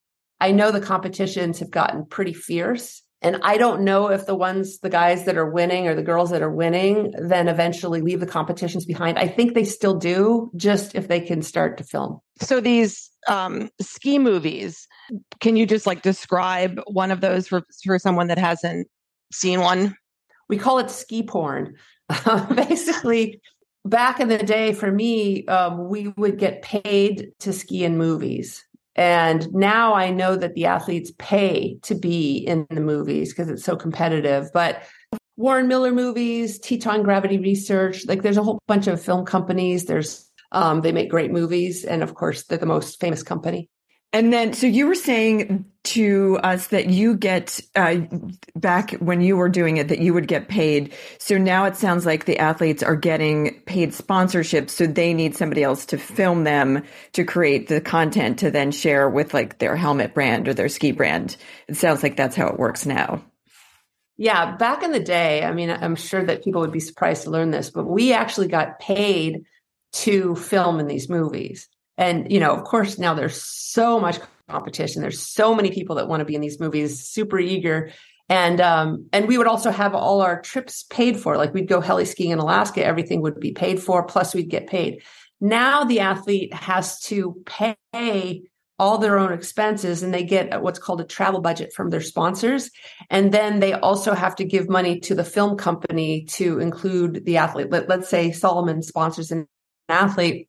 I 0.40 0.52
know 0.52 0.70
the 0.70 0.80
competitions 0.80 1.58
have 1.58 1.70
gotten 1.70 2.06
pretty 2.06 2.32
fierce. 2.32 3.02
And 3.22 3.38
I 3.42 3.58
don't 3.58 3.82
know 3.82 4.10
if 4.10 4.24
the 4.24 4.34
ones, 4.34 4.78
the 4.78 4.88
guys 4.88 5.26
that 5.26 5.36
are 5.36 5.50
winning 5.50 5.86
or 5.86 5.94
the 5.94 6.02
girls 6.02 6.30
that 6.30 6.40
are 6.40 6.50
winning, 6.50 7.12
then 7.18 7.48
eventually 7.48 8.00
leave 8.00 8.20
the 8.20 8.26
competitions 8.26 8.86
behind. 8.86 9.18
I 9.18 9.28
think 9.28 9.52
they 9.52 9.64
still 9.64 9.98
do, 9.98 10.50
just 10.56 10.94
if 10.94 11.08
they 11.08 11.20
can 11.20 11.42
start 11.42 11.76
to 11.78 11.84
film. 11.84 12.20
So 12.40 12.60
these 12.60 13.10
um, 13.28 13.68
ski 13.78 14.18
movies, 14.18 14.88
can 15.40 15.56
you 15.56 15.66
just 15.66 15.86
like 15.86 16.00
describe 16.00 16.80
one 16.86 17.10
of 17.10 17.20
those 17.20 17.46
for, 17.46 17.62
for 17.84 17.98
someone 17.98 18.28
that 18.28 18.38
hasn't 18.38 18.88
seen 19.30 19.60
one? 19.60 19.94
We 20.50 20.58
call 20.58 20.80
it 20.80 20.90
ski 20.90 21.22
porn. 21.22 21.76
basically, 22.54 23.40
back 23.84 24.18
in 24.20 24.28
the 24.28 24.38
day, 24.38 24.74
for 24.74 24.90
me, 24.90 25.46
um, 25.46 25.88
we 25.88 26.08
would 26.16 26.38
get 26.38 26.60
paid 26.60 27.32
to 27.38 27.52
ski 27.52 27.84
in 27.84 27.96
movies. 27.96 28.62
And 28.96 29.50
now 29.54 29.94
I 29.94 30.10
know 30.10 30.34
that 30.34 30.54
the 30.54 30.66
athletes 30.66 31.12
pay 31.16 31.78
to 31.82 31.94
be 31.94 32.38
in 32.38 32.66
the 32.68 32.80
movies 32.80 33.32
because 33.32 33.48
it's 33.48 33.64
so 33.64 33.76
competitive. 33.76 34.50
But 34.52 34.82
Warren 35.36 35.68
Miller 35.68 35.92
movies, 35.92 36.58
Teton 36.58 37.04
Gravity 37.04 37.38
Research, 37.38 38.04
like 38.06 38.22
there's 38.22 38.36
a 38.36 38.42
whole 38.42 38.58
bunch 38.66 38.88
of 38.88 39.00
film 39.00 39.24
companies. 39.24 39.84
There's 39.84 40.28
um, 40.52 40.80
they 40.80 40.90
make 40.90 41.08
great 41.08 41.30
movies, 41.30 41.84
and 41.84 42.02
of 42.02 42.14
course, 42.14 42.42
they're 42.42 42.58
the 42.58 42.66
most 42.66 43.00
famous 43.00 43.22
company. 43.22 43.70
And 44.12 44.32
then, 44.32 44.54
so 44.54 44.66
you 44.66 44.88
were 44.88 44.96
saying 44.96 45.66
to 45.82 46.38
us 46.42 46.66
that 46.68 46.88
you 46.88 47.16
get 47.16 47.60
uh, 47.76 47.98
back 48.56 48.90
when 48.94 49.20
you 49.20 49.36
were 49.36 49.48
doing 49.48 49.76
it 49.76 49.88
that 49.88 50.00
you 50.00 50.12
would 50.12 50.26
get 50.26 50.48
paid. 50.48 50.92
So 51.18 51.38
now 51.38 51.64
it 51.64 51.76
sounds 51.76 52.04
like 52.04 52.24
the 52.24 52.38
athletes 52.38 52.82
are 52.82 52.96
getting 52.96 53.60
paid 53.66 53.90
sponsorships, 53.90 54.70
so 54.70 54.86
they 54.86 55.14
need 55.14 55.36
somebody 55.36 55.62
else 55.62 55.86
to 55.86 55.98
film 55.98 56.44
them 56.44 56.82
to 57.12 57.24
create 57.24 57.68
the 57.68 57.80
content 57.80 58.40
to 58.40 58.50
then 58.50 58.72
share 58.72 59.08
with 59.08 59.32
like 59.32 59.58
their 59.58 59.76
helmet 59.76 60.12
brand 60.12 60.48
or 60.48 60.54
their 60.54 60.68
ski 60.68 60.90
brand. 60.90 61.36
It 61.68 61.76
sounds 61.76 62.02
like 62.02 62.16
that's 62.16 62.36
how 62.36 62.48
it 62.48 62.58
works 62.58 62.84
now. 62.84 63.24
Yeah, 64.16 64.56
back 64.56 64.82
in 64.82 64.92
the 64.92 65.00
day, 65.00 65.44
I 65.44 65.52
mean, 65.52 65.70
I'm 65.70 65.96
sure 65.96 66.22
that 66.22 66.44
people 66.44 66.60
would 66.60 66.72
be 66.72 66.80
surprised 66.80 67.22
to 67.22 67.30
learn 67.30 67.52
this, 67.52 67.70
but 67.70 67.86
we 67.86 68.12
actually 68.12 68.48
got 68.48 68.80
paid 68.80 69.44
to 69.92 70.34
film 70.34 70.78
in 70.78 70.88
these 70.88 71.08
movies. 71.08 71.68
And, 72.00 72.32
you 72.32 72.40
know, 72.40 72.52
of 72.52 72.64
course, 72.64 72.98
now 72.98 73.14
there's 73.14 73.40
so 73.40 74.00
much 74.00 74.18
competition. 74.48 75.02
There's 75.02 75.22
so 75.22 75.54
many 75.54 75.70
people 75.70 75.96
that 75.96 76.08
want 76.08 76.22
to 76.22 76.24
be 76.24 76.34
in 76.34 76.40
these 76.40 76.58
movies, 76.58 77.06
super 77.06 77.38
eager. 77.38 77.92
And 78.28 78.60
um, 78.60 79.06
and 79.12 79.28
we 79.28 79.36
would 79.38 79.46
also 79.46 79.70
have 79.70 79.94
all 79.94 80.22
our 80.22 80.40
trips 80.40 80.84
paid 80.84 81.18
for. 81.18 81.36
Like 81.36 81.52
we'd 81.52 81.68
go 81.68 81.80
heli 81.80 82.04
skiing 82.04 82.30
in 82.30 82.38
Alaska, 82.38 82.84
everything 82.84 83.22
would 83.22 83.38
be 83.38 83.52
paid 83.52 83.82
for, 83.82 84.04
plus 84.04 84.34
we'd 84.34 84.48
get 84.48 84.66
paid. 84.66 85.02
Now 85.40 85.84
the 85.84 86.00
athlete 86.00 86.54
has 86.54 87.00
to 87.02 87.42
pay 87.44 88.42
all 88.78 88.96
their 88.96 89.18
own 89.18 89.32
expenses 89.32 90.02
and 90.02 90.14
they 90.14 90.24
get 90.24 90.62
what's 90.62 90.78
called 90.78 91.02
a 91.02 91.04
travel 91.04 91.40
budget 91.40 91.72
from 91.74 91.90
their 91.90 92.00
sponsors. 92.00 92.70
And 93.10 93.30
then 93.32 93.60
they 93.60 93.74
also 93.74 94.14
have 94.14 94.36
to 94.36 94.44
give 94.44 94.70
money 94.70 95.00
to 95.00 95.14
the 95.14 95.24
film 95.24 95.58
company 95.58 96.24
to 96.30 96.60
include 96.60 97.26
the 97.26 97.36
athlete. 97.36 97.70
Let, 97.70 97.90
us 97.90 98.08
say 98.08 98.32
Salomon 98.32 98.82
sponsors 98.82 99.32
an 99.32 99.46
athlete 99.88 100.48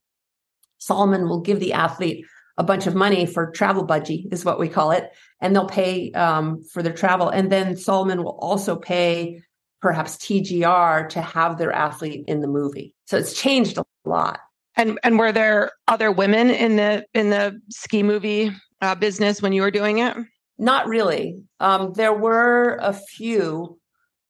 Salomon 0.81 1.29
will 1.29 1.41
give 1.41 1.59
the 1.59 1.73
athlete 1.73 2.25
a 2.57 2.63
bunch 2.63 2.87
of 2.87 2.95
money 2.95 3.25
for 3.25 3.51
travel 3.51 3.87
budgie 3.87 4.31
is 4.33 4.43
what 4.43 4.59
we 4.59 4.67
call 4.67 4.91
it 4.91 5.09
and 5.39 5.55
they'll 5.55 5.67
pay 5.67 6.11
um, 6.11 6.61
for 6.63 6.83
their 6.83 6.93
travel. 6.93 7.29
And 7.29 7.51
then 7.51 7.77
Salomon 7.77 8.23
will 8.23 8.37
also 8.41 8.75
pay 8.75 9.41
perhaps 9.81 10.17
tgr 10.17 11.09
to 11.09 11.21
have 11.21 11.57
their 11.57 11.71
athlete 11.71 12.25
in 12.27 12.41
the 12.41 12.47
movie. 12.47 12.93
So 13.05 13.17
it's 13.17 13.33
changed 13.33 13.77
a 13.77 13.85
lot. 14.05 14.39
And 14.75 14.99
and 15.03 15.19
were 15.19 15.31
there 15.31 15.71
other 15.87 16.11
women 16.11 16.49
in 16.49 16.75
the 16.77 17.05
in 17.13 17.29
the 17.29 17.59
ski 17.69 18.03
movie 18.03 18.51
uh, 18.81 18.95
business 18.95 19.41
when 19.41 19.53
you 19.53 19.61
were 19.61 19.71
doing 19.71 19.99
it? 19.99 20.15
Not 20.57 20.87
really. 20.87 21.43
Um, 21.59 21.93
there 21.93 22.13
were 22.13 22.77
a 22.81 22.93
few 22.93 23.79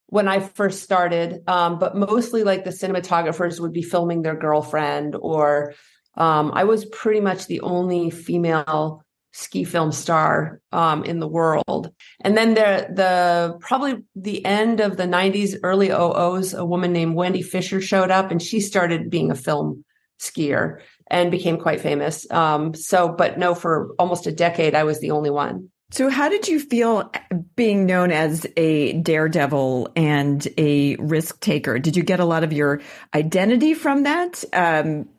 when 0.07 0.27
I 0.27 0.39
first 0.39 0.83
started, 0.83 1.41
um, 1.47 1.79
but 1.79 1.95
mostly 1.95 2.43
like 2.43 2.63
the 2.63 2.71
cinematographers 2.71 3.59
would 3.59 3.71
be 3.71 3.81
filming 3.81 4.23
their 4.23 4.35
girlfriend, 4.35 5.15
or 5.15 5.73
um, 6.15 6.51
I 6.53 6.63
was 6.65 6.85
pretty 6.85 7.21
much 7.21 7.47
the 7.47 7.61
only 7.61 8.09
female 8.09 9.03
ski 9.33 9.63
film 9.63 9.91
star 9.91 10.61
um, 10.71 11.03
in 11.05 11.19
the 11.19 11.27
world. 11.27 11.93
And 12.19 12.35
then 12.35 12.53
there, 12.53 12.91
the 12.93 13.57
probably 13.61 14.03
the 14.15 14.45
end 14.45 14.81
of 14.81 14.97
the 14.97 15.05
90s, 15.05 15.55
early 15.63 15.89
00s, 15.89 16.57
a 16.57 16.65
woman 16.65 16.91
named 16.91 17.15
Wendy 17.15 17.41
Fisher 17.41 17.81
showed 17.81 18.11
up 18.11 18.31
and 18.31 18.41
she 18.41 18.59
started 18.59 19.09
being 19.09 19.31
a 19.31 19.35
film 19.35 19.85
skier 20.19 20.81
and 21.07 21.31
became 21.31 21.57
quite 21.57 21.81
famous. 21.81 22.29
Um, 22.29 22.73
so, 22.73 23.09
but 23.09 23.37
no, 23.39 23.55
for 23.55 23.93
almost 23.97 24.27
a 24.27 24.31
decade, 24.31 24.75
I 24.75 24.83
was 24.83 24.99
the 24.99 25.11
only 25.11 25.29
one. 25.29 25.69
So, 25.91 26.09
how 26.09 26.29
did 26.29 26.47
you 26.47 26.59
feel 26.59 27.11
being 27.57 27.85
known 27.85 28.11
as 28.11 28.47
a 28.55 28.93
daredevil 28.93 29.91
and 29.97 30.47
a 30.57 30.95
risk 30.97 31.41
taker? 31.41 31.79
Did 31.79 31.97
you 31.97 32.03
get 32.03 32.21
a 32.21 32.25
lot 32.25 32.45
of 32.45 32.53
your 32.53 32.81
identity 33.13 33.73
from 33.73 34.03
that, 34.03 34.41
um, 34.53 35.09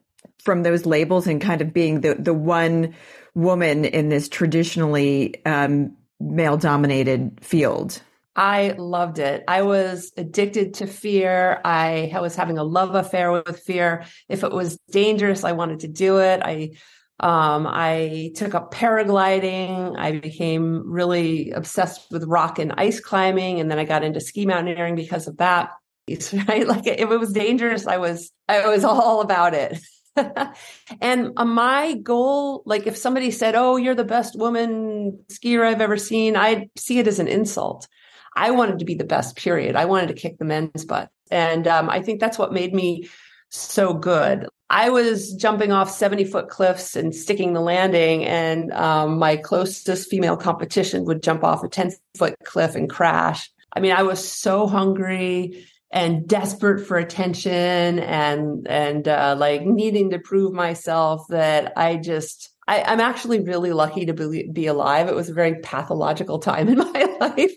from 0.43 0.63
those 0.63 0.87
labels, 0.87 1.27
and 1.27 1.41
kind 1.41 1.61
of 1.61 1.73
being 1.73 2.01
the 2.01 2.15
the 2.15 2.35
one 2.35 2.95
woman 3.35 3.85
in 3.85 4.09
this 4.09 4.29
traditionally 4.29 5.45
um, 5.47 5.97
male 6.21 6.57
dominated 6.57 7.39
field? 7.41 8.03
I 8.35 8.75
loved 8.79 9.19
it. 9.19 9.45
I 9.47 9.63
was 9.63 10.11
addicted 10.17 10.75
to 10.75 10.87
fear. 10.87 11.61
I 11.65 12.11
was 12.21 12.35
having 12.35 12.57
a 12.57 12.65
love 12.65 12.95
affair 12.95 13.31
with 13.31 13.61
fear. 13.61 14.05
If 14.29 14.43
it 14.43 14.53
was 14.53 14.79
dangerous, 14.91 15.45
I 15.45 15.53
wanted 15.53 15.81
to 15.81 15.89
do 15.89 16.19
it. 16.19 16.41
I 16.43 16.71
um, 17.21 17.69
I 17.69 18.33
took 18.35 18.55
up 18.55 18.75
paragliding. 18.75 19.97
I 19.97 20.19
became 20.19 20.91
really 20.91 21.51
obsessed 21.51 22.11
with 22.11 22.25
rock 22.25 22.59
and 22.59 22.73
ice 22.77 23.01
climbing, 23.01 23.61
and 23.61 23.71
then 23.71 23.79
I 23.79 23.85
got 23.85 24.03
into 24.03 24.21
ski 24.21 24.47
mountaineering 24.47 24.97
because 24.97 25.29
of 25.29 25.37
that. 25.37 25.71
Right? 26.49 26.67
Like 26.67 26.87
if 26.87 27.11
it 27.11 27.21
was 27.21 27.33
dangerous, 27.33 27.87
I 27.87 27.99
was 27.99 28.33
I 28.49 28.67
was 28.67 28.83
all 28.83 29.21
about 29.21 29.55
it. 29.55 29.79
and 31.01 31.33
uh, 31.37 31.45
my 31.45 31.95
goal, 31.95 32.63
like 32.67 32.87
if 32.87 32.97
somebody 32.97 33.31
said, 33.31 33.55
"Oh, 33.55 33.77
you're 33.77 33.95
the 33.95 34.05
best 34.05 34.39
woman 34.39 35.19
skier 35.31 35.65
I've 35.65 35.81
ever 35.81 35.97
seen," 35.97 36.37
I'd 36.37 36.71
see 36.77 36.99
it 36.99 37.09
as 37.09 37.19
an 37.19 37.29
insult. 37.29 37.89
I 38.35 38.51
wanted 38.51 38.79
to 38.79 38.85
be 38.85 38.95
the 38.95 39.05
best. 39.05 39.37
Period. 39.37 39.77
I 39.77 39.87
wanted 39.87 40.09
to 40.09 40.15
kick 40.15 40.39
the 40.39 40.45
men's 40.45 40.85
butt, 40.85 41.11
and 41.31 41.67
um, 41.67 41.89
I 41.89 42.03
think 42.03 42.21
that's 42.21 42.39
what 42.39 42.53
made 42.53 42.75
me 42.75 43.09
so 43.49 43.95
good. 43.95 44.49
I 44.71 44.89
was 44.89 45.35
jumping 45.35 45.71
off 45.73 45.91
70 45.91 46.25
foot 46.25 46.49
cliffs 46.49 46.97
and 46.97 47.15
sticking 47.15 47.53
the 47.53 47.61
landing, 47.61 48.25
and 48.25 48.73
um, 48.73 49.19
my 49.19 49.37
closest 49.37 50.09
female 50.09 50.37
competition 50.37 51.05
would 51.05 51.23
jump 51.23 51.45
off 51.45 51.63
a 51.63 51.69
10 51.69 51.93
foot 52.17 52.35
cliff 52.45 52.75
and 52.75 52.89
crash. 52.89 53.51
I 53.75 53.81
mean, 53.81 53.93
I 53.93 54.03
was 54.03 54.27
so 54.27 54.67
hungry 54.67 55.67
and 55.93 56.27
desperate 56.27 56.87
for 56.87 56.97
attention 56.97 57.99
and 57.99 58.67
and 58.67 59.07
uh, 59.07 59.37
like 59.39 59.63
needing 59.63 60.11
to 60.11 60.19
prove 60.19 60.53
myself 60.53 61.27
that 61.29 61.73
I 61.77 61.97
just 61.97 62.53
I, 62.67 62.93
am 62.93 63.01
actually 63.01 63.41
really 63.41 63.73
lucky 63.73 64.07
to 64.07 64.15
be, 64.15 64.49
be 64.51 64.67
alive. 64.67 65.09
It 65.09 65.15
was 65.15 65.29
a 65.29 65.35
very 65.35 65.57
pathological 65.61 66.39
time 66.39 66.69
in 66.71 66.79
my 66.79 67.17
life, 67.21 67.53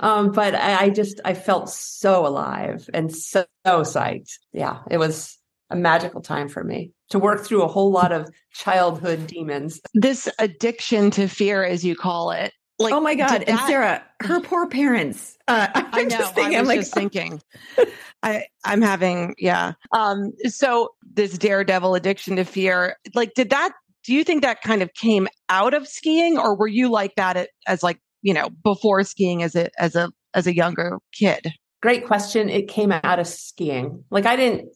um, 0.00 0.32
but 0.32 0.54
I, 0.54 0.86
I, 0.86 0.90
just 0.90 1.20
I 1.24 1.34
felt 1.34 1.70
so 1.70 2.26
alive 2.26 2.90
and 2.92 3.14
so, 3.14 3.46
so 3.64 3.82
psyched. 3.82 4.32
Yeah, 4.52 4.80
it 4.90 4.98
was 4.98 5.38
a 5.70 5.76
magical 5.76 6.20
time 6.20 6.48
for 6.48 6.64
me 6.64 6.92
to 7.10 7.18
work 7.18 7.44
through 7.44 7.62
a 7.62 7.68
whole 7.68 7.90
lot 7.90 8.12
of 8.12 8.28
childhood 8.52 9.26
demons. 9.26 9.80
This 9.94 10.28
addiction 10.38 11.10
to 11.12 11.28
fear, 11.28 11.64
as 11.64 11.84
you 11.84 11.94
call 11.94 12.32
it. 12.32 12.52
Like, 12.78 12.94
oh 12.94 13.00
my 13.00 13.14
God. 13.14 13.28
That... 13.28 13.48
And 13.48 13.58
Sarah, 13.60 14.04
her 14.22 14.40
poor 14.40 14.68
parents. 14.68 15.36
Uh, 15.48 15.68
I'm 15.74 15.86
I 15.92 16.02
know. 16.02 16.18
Just 16.18 16.34
thinking, 16.34 16.56
I 16.56 16.60
was 16.60 16.68
I'm 16.68 16.76
like, 16.76 16.80
just 16.80 16.94
thinking. 16.94 17.42
I, 18.22 18.44
I'm 18.64 18.82
having, 18.82 19.34
yeah. 19.38 19.74
Um, 19.92 20.32
so 20.46 20.90
this 21.14 21.38
daredevil 21.38 21.94
addiction 21.94 22.36
to 22.36 22.44
fear, 22.44 22.96
like, 23.14 23.34
did 23.34 23.50
that, 23.50 23.72
do 24.04 24.12
you 24.14 24.24
think 24.24 24.42
that 24.42 24.62
kind 24.62 24.82
of 24.82 24.92
came 24.94 25.28
out 25.48 25.74
of 25.74 25.86
skiing 25.86 26.38
or 26.38 26.56
were 26.56 26.68
you 26.68 26.90
like 26.90 27.14
that 27.16 27.48
as 27.66 27.82
like, 27.82 28.00
you 28.22 28.34
know, 28.34 28.50
before 28.64 29.02
skiing 29.04 29.42
as 29.42 29.54
a, 29.54 29.70
as 29.80 29.94
a, 29.94 30.10
as 30.34 30.46
a 30.46 30.54
younger 30.54 30.98
kid? 31.12 31.52
Great 31.80 32.06
question. 32.06 32.48
It 32.48 32.68
came 32.68 32.90
out 32.90 33.18
of 33.20 33.26
skiing. 33.26 34.04
Like 34.10 34.26
I 34.26 34.34
didn't 34.34 34.70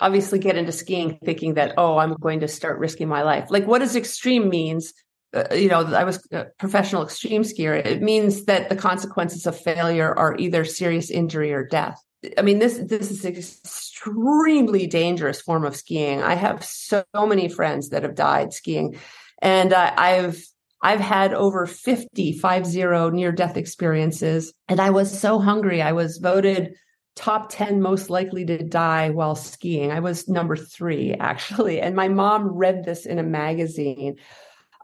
obviously 0.00 0.38
get 0.38 0.56
into 0.56 0.72
skiing 0.72 1.18
thinking 1.24 1.54
that, 1.54 1.74
oh, 1.76 1.98
I'm 1.98 2.14
going 2.14 2.40
to 2.40 2.48
start 2.48 2.78
risking 2.78 3.08
my 3.08 3.22
life. 3.22 3.48
Like 3.50 3.66
what 3.66 3.78
does 3.78 3.94
extreme 3.94 4.48
means? 4.48 4.92
Uh, 5.34 5.54
you 5.54 5.68
know, 5.68 5.84
I 5.84 6.04
was 6.04 6.26
a 6.32 6.46
professional 6.58 7.02
extreme 7.02 7.42
skier. 7.42 7.84
It 7.84 8.02
means 8.02 8.46
that 8.46 8.70
the 8.70 8.76
consequences 8.76 9.46
of 9.46 9.60
failure 9.60 10.14
are 10.18 10.36
either 10.38 10.64
serious 10.64 11.10
injury 11.10 11.52
or 11.52 11.66
death. 11.66 12.02
I 12.36 12.42
mean, 12.42 12.58
this 12.58 12.78
this 12.78 13.10
is 13.10 13.24
extremely 13.24 14.86
dangerous 14.86 15.40
form 15.40 15.64
of 15.64 15.76
skiing. 15.76 16.22
I 16.22 16.34
have 16.34 16.64
so 16.64 17.04
many 17.14 17.48
friends 17.48 17.90
that 17.90 18.02
have 18.02 18.14
died 18.14 18.52
skiing, 18.52 18.98
and 19.40 19.72
uh, 19.72 19.92
I've 19.96 20.42
I've 20.80 21.00
had 21.00 21.34
over 21.34 21.66
50, 21.66 22.38
five 22.38 22.66
zero 22.66 23.10
near 23.10 23.30
death 23.30 23.56
experiences, 23.56 24.52
and 24.68 24.80
I 24.80 24.90
was 24.90 25.20
so 25.20 25.38
hungry. 25.38 25.82
I 25.82 25.92
was 25.92 26.18
voted 26.18 26.74
top 27.18 27.48
10 27.50 27.82
most 27.82 28.10
likely 28.10 28.44
to 28.44 28.62
die 28.62 29.10
while 29.10 29.34
skiing. 29.34 29.90
I 29.90 30.00
was 30.00 30.28
number 30.28 30.56
three, 30.56 31.14
actually. 31.14 31.80
And 31.80 31.96
my 31.96 32.08
mom 32.08 32.48
read 32.48 32.84
this 32.84 33.06
in 33.06 33.18
a 33.18 33.24
magazine. 33.24 34.16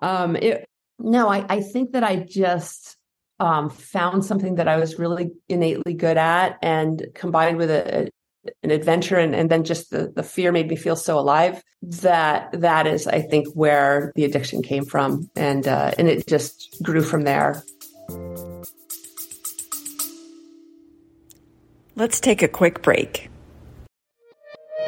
Um, 0.02 0.36
it, 0.36 0.64
no, 0.98 1.28
I, 1.28 1.44
I 1.48 1.60
think 1.60 1.92
that 1.92 2.04
I 2.04 2.16
just 2.16 2.96
um, 3.40 3.70
found 3.70 4.24
something 4.24 4.56
that 4.56 4.68
I 4.68 4.76
was 4.76 4.98
really 4.98 5.30
innately 5.48 5.94
good 5.94 6.16
at 6.16 6.58
and 6.62 7.06
combined 7.14 7.58
with 7.58 7.70
a, 7.70 8.04
a 8.04 8.08
an 8.62 8.70
adventure 8.70 9.16
and, 9.16 9.34
and 9.34 9.50
then 9.50 9.64
just 9.64 9.88
the, 9.88 10.12
the 10.14 10.22
fear 10.22 10.52
made 10.52 10.68
me 10.68 10.76
feel 10.76 10.96
so 10.96 11.18
alive 11.18 11.62
that 11.80 12.52
that 12.52 12.86
is 12.86 13.06
i 13.06 13.18
think 13.18 13.48
where 13.54 14.12
the 14.16 14.24
addiction 14.24 14.62
came 14.62 14.84
from 14.84 15.30
and 15.34 15.66
uh, 15.66 15.92
and 15.96 16.08
it 16.08 16.26
just 16.26 16.76
grew 16.82 17.00
from 17.00 17.22
there 17.22 17.64
Let's 21.96 22.18
take 22.18 22.42
a 22.42 22.48
quick 22.48 22.82
break. 22.82 23.30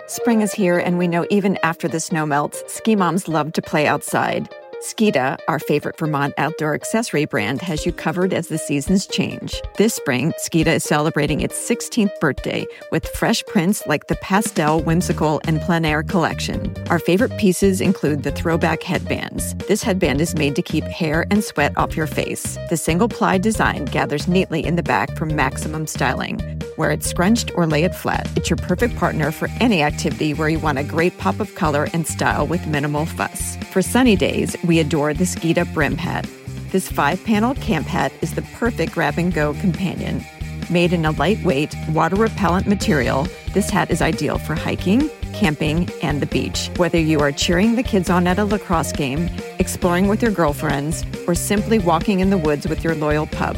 Spring 0.09 0.41
is 0.41 0.53
here, 0.53 0.77
and 0.77 0.99
we 0.99 1.07
know 1.07 1.25
even 1.31 1.57
after 1.63 1.87
the 1.87 2.01
snow 2.01 2.27
melts, 2.27 2.65
ski 2.67 2.97
moms 2.97 3.29
love 3.29 3.53
to 3.53 3.63
play 3.63 3.87
outside. 3.87 4.53
Skida, 4.87 5.37
our 5.49 5.59
favorite 5.59 5.99
Vermont 5.99 6.33
outdoor 6.39 6.73
accessory 6.73 7.25
brand, 7.25 7.61
has 7.61 7.85
you 7.85 7.93
covered 7.93 8.33
as 8.33 8.47
the 8.47 8.57
seasons 8.57 9.05
change. 9.05 9.61
This 9.77 9.95
spring, 9.95 10.33
Skida 10.39 10.77
is 10.77 10.85
celebrating 10.85 11.41
its 11.41 11.59
16th 11.59 12.21
birthday 12.21 12.65
with 12.93 13.09
fresh 13.09 13.45
prints 13.47 13.85
like 13.89 14.07
the 14.07 14.15
pastel, 14.17 14.81
whimsical, 14.81 15.41
and 15.43 15.61
plein 15.61 15.85
air 15.85 16.05
collection. 16.05 16.73
Our 16.89 17.01
favorite 17.01 17.37
pieces 17.37 17.81
include 17.81 18.23
the 18.23 18.31
throwback 18.31 18.85
headbands. 18.85 19.57
This 19.67 19.83
headband 19.83 20.21
is 20.21 20.37
made 20.37 20.55
to 20.55 20.63
keep 20.63 20.85
hair 20.85 21.27
and 21.33 21.43
sweat 21.43 21.77
off 21.77 21.97
your 21.97 22.07
face. 22.07 22.57
The 22.71 22.77
single 22.77 23.09
ply 23.09 23.39
design 23.39 23.87
gathers 23.87 24.29
neatly 24.29 24.65
in 24.65 24.77
the 24.77 24.85
back 24.85 25.17
for 25.17 25.27
maximum 25.27 25.89
styling. 25.89 26.56
Wear 26.77 26.91
it 26.91 27.03
scrunched 27.03 27.51
or 27.55 27.67
lay 27.67 27.85
it 27.85 27.95
flat. 27.95 28.29
It's 28.37 28.51
your 28.51 28.59
perfect 28.59 28.97
partner 28.97 29.33
for 29.33 29.49
any 29.61 29.83
activity 29.83 30.35
where 30.35 30.49
you 30.49 30.59
want 30.59 30.79
a 30.79 30.85
great 30.85 31.17
pop 31.17 31.41
of 31.41 31.55
color 31.55 31.89
and 31.93 32.07
style 32.07 32.47
with 32.47 32.67
minimal 32.67 33.07
fuss. 33.07 33.57
For 33.71 33.81
sunny 33.81 34.15
days, 34.15 34.57
we 34.63 34.79
adore 34.79 35.15
the 35.15 35.25
Skida 35.25 35.73
Brim 35.73 35.97
Hat. 35.97 36.29
This 36.73 36.91
five 36.91 37.25
panel 37.25 37.55
camp 37.55 37.87
hat 37.87 38.13
is 38.21 38.35
the 38.35 38.43
perfect 38.43 38.93
grab 38.93 39.17
and 39.17 39.33
go 39.33 39.55
companion. 39.55 40.23
Made 40.69 40.93
in 40.93 41.05
a 41.05 41.13
lightweight, 41.13 41.75
water 41.91 42.17
repellent 42.17 42.67
material, 42.67 43.27
this 43.55 43.71
hat 43.71 43.91
is 43.91 44.03
ideal 44.03 44.37
for 44.37 44.55
hiking, 44.55 45.09
camping, 45.33 45.89
and 46.03 46.21
the 46.21 46.27
beach. 46.27 46.71
Whether 46.77 46.99
you 46.99 47.21
are 47.21 47.33
cheering 47.33 47.77
the 47.77 47.83
kids 47.83 48.11
on 48.11 48.27
at 48.27 48.39
a 48.39 48.45
lacrosse 48.45 48.93
game, 48.93 49.31
exploring 49.59 50.09
with 50.09 50.21
your 50.21 50.33
girlfriends, 50.33 51.05
or 51.27 51.35
simply 51.35 51.79
walking 51.79 52.21
in 52.21 52.31
the 52.31 52.39
woods 52.39 52.67
with 52.67 52.83
your 52.83 52.95
loyal 52.97 53.27
pup, 53.27 53.57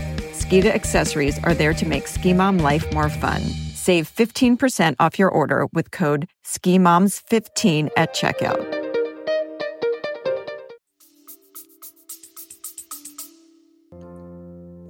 Skida 0.49 0.75
accessories 0.75 1.39
are 1.45 1.53
there 1.53 1.75
to 1.75 1.85
make 1.85 2.09
ski 2.09 2.33
mom 2.33 2.57
life 2.57 2.91
more 2.95 3.11
fun. 3.11 3.43
Save 3.75 4.11
15% 4.11 4.97
off 4.99 5.19
your 5.19 5.29
order 5.29 5.67
with 5.75 5.91
code 5.91 6.27
SKIMOMS15 6.47 7.91
at 7.99 8.15
checkout. 8.15 8.57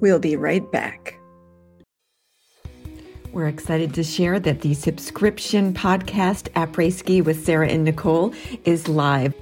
We'll 0.00 0.20
be 0.20 0.36
right 0.36 0.70
back. 0.70 1.18
We're 3.32 3.48
excited 3.48 3.92
to 3.94 4.04
share 4.04 4.38
that 4.38 4.60
the 4.60 4.74
subscription 4.74 5.74
podcast 5.74 6.52
Après 6.52 6.92
Ski 6.92 7.20
with 7.20 7.44
Sarah 7.44 7.68
and 7.68 7.82
Nicole 7.82 8.32
is 8.64 8.86
live. 8.86 9.34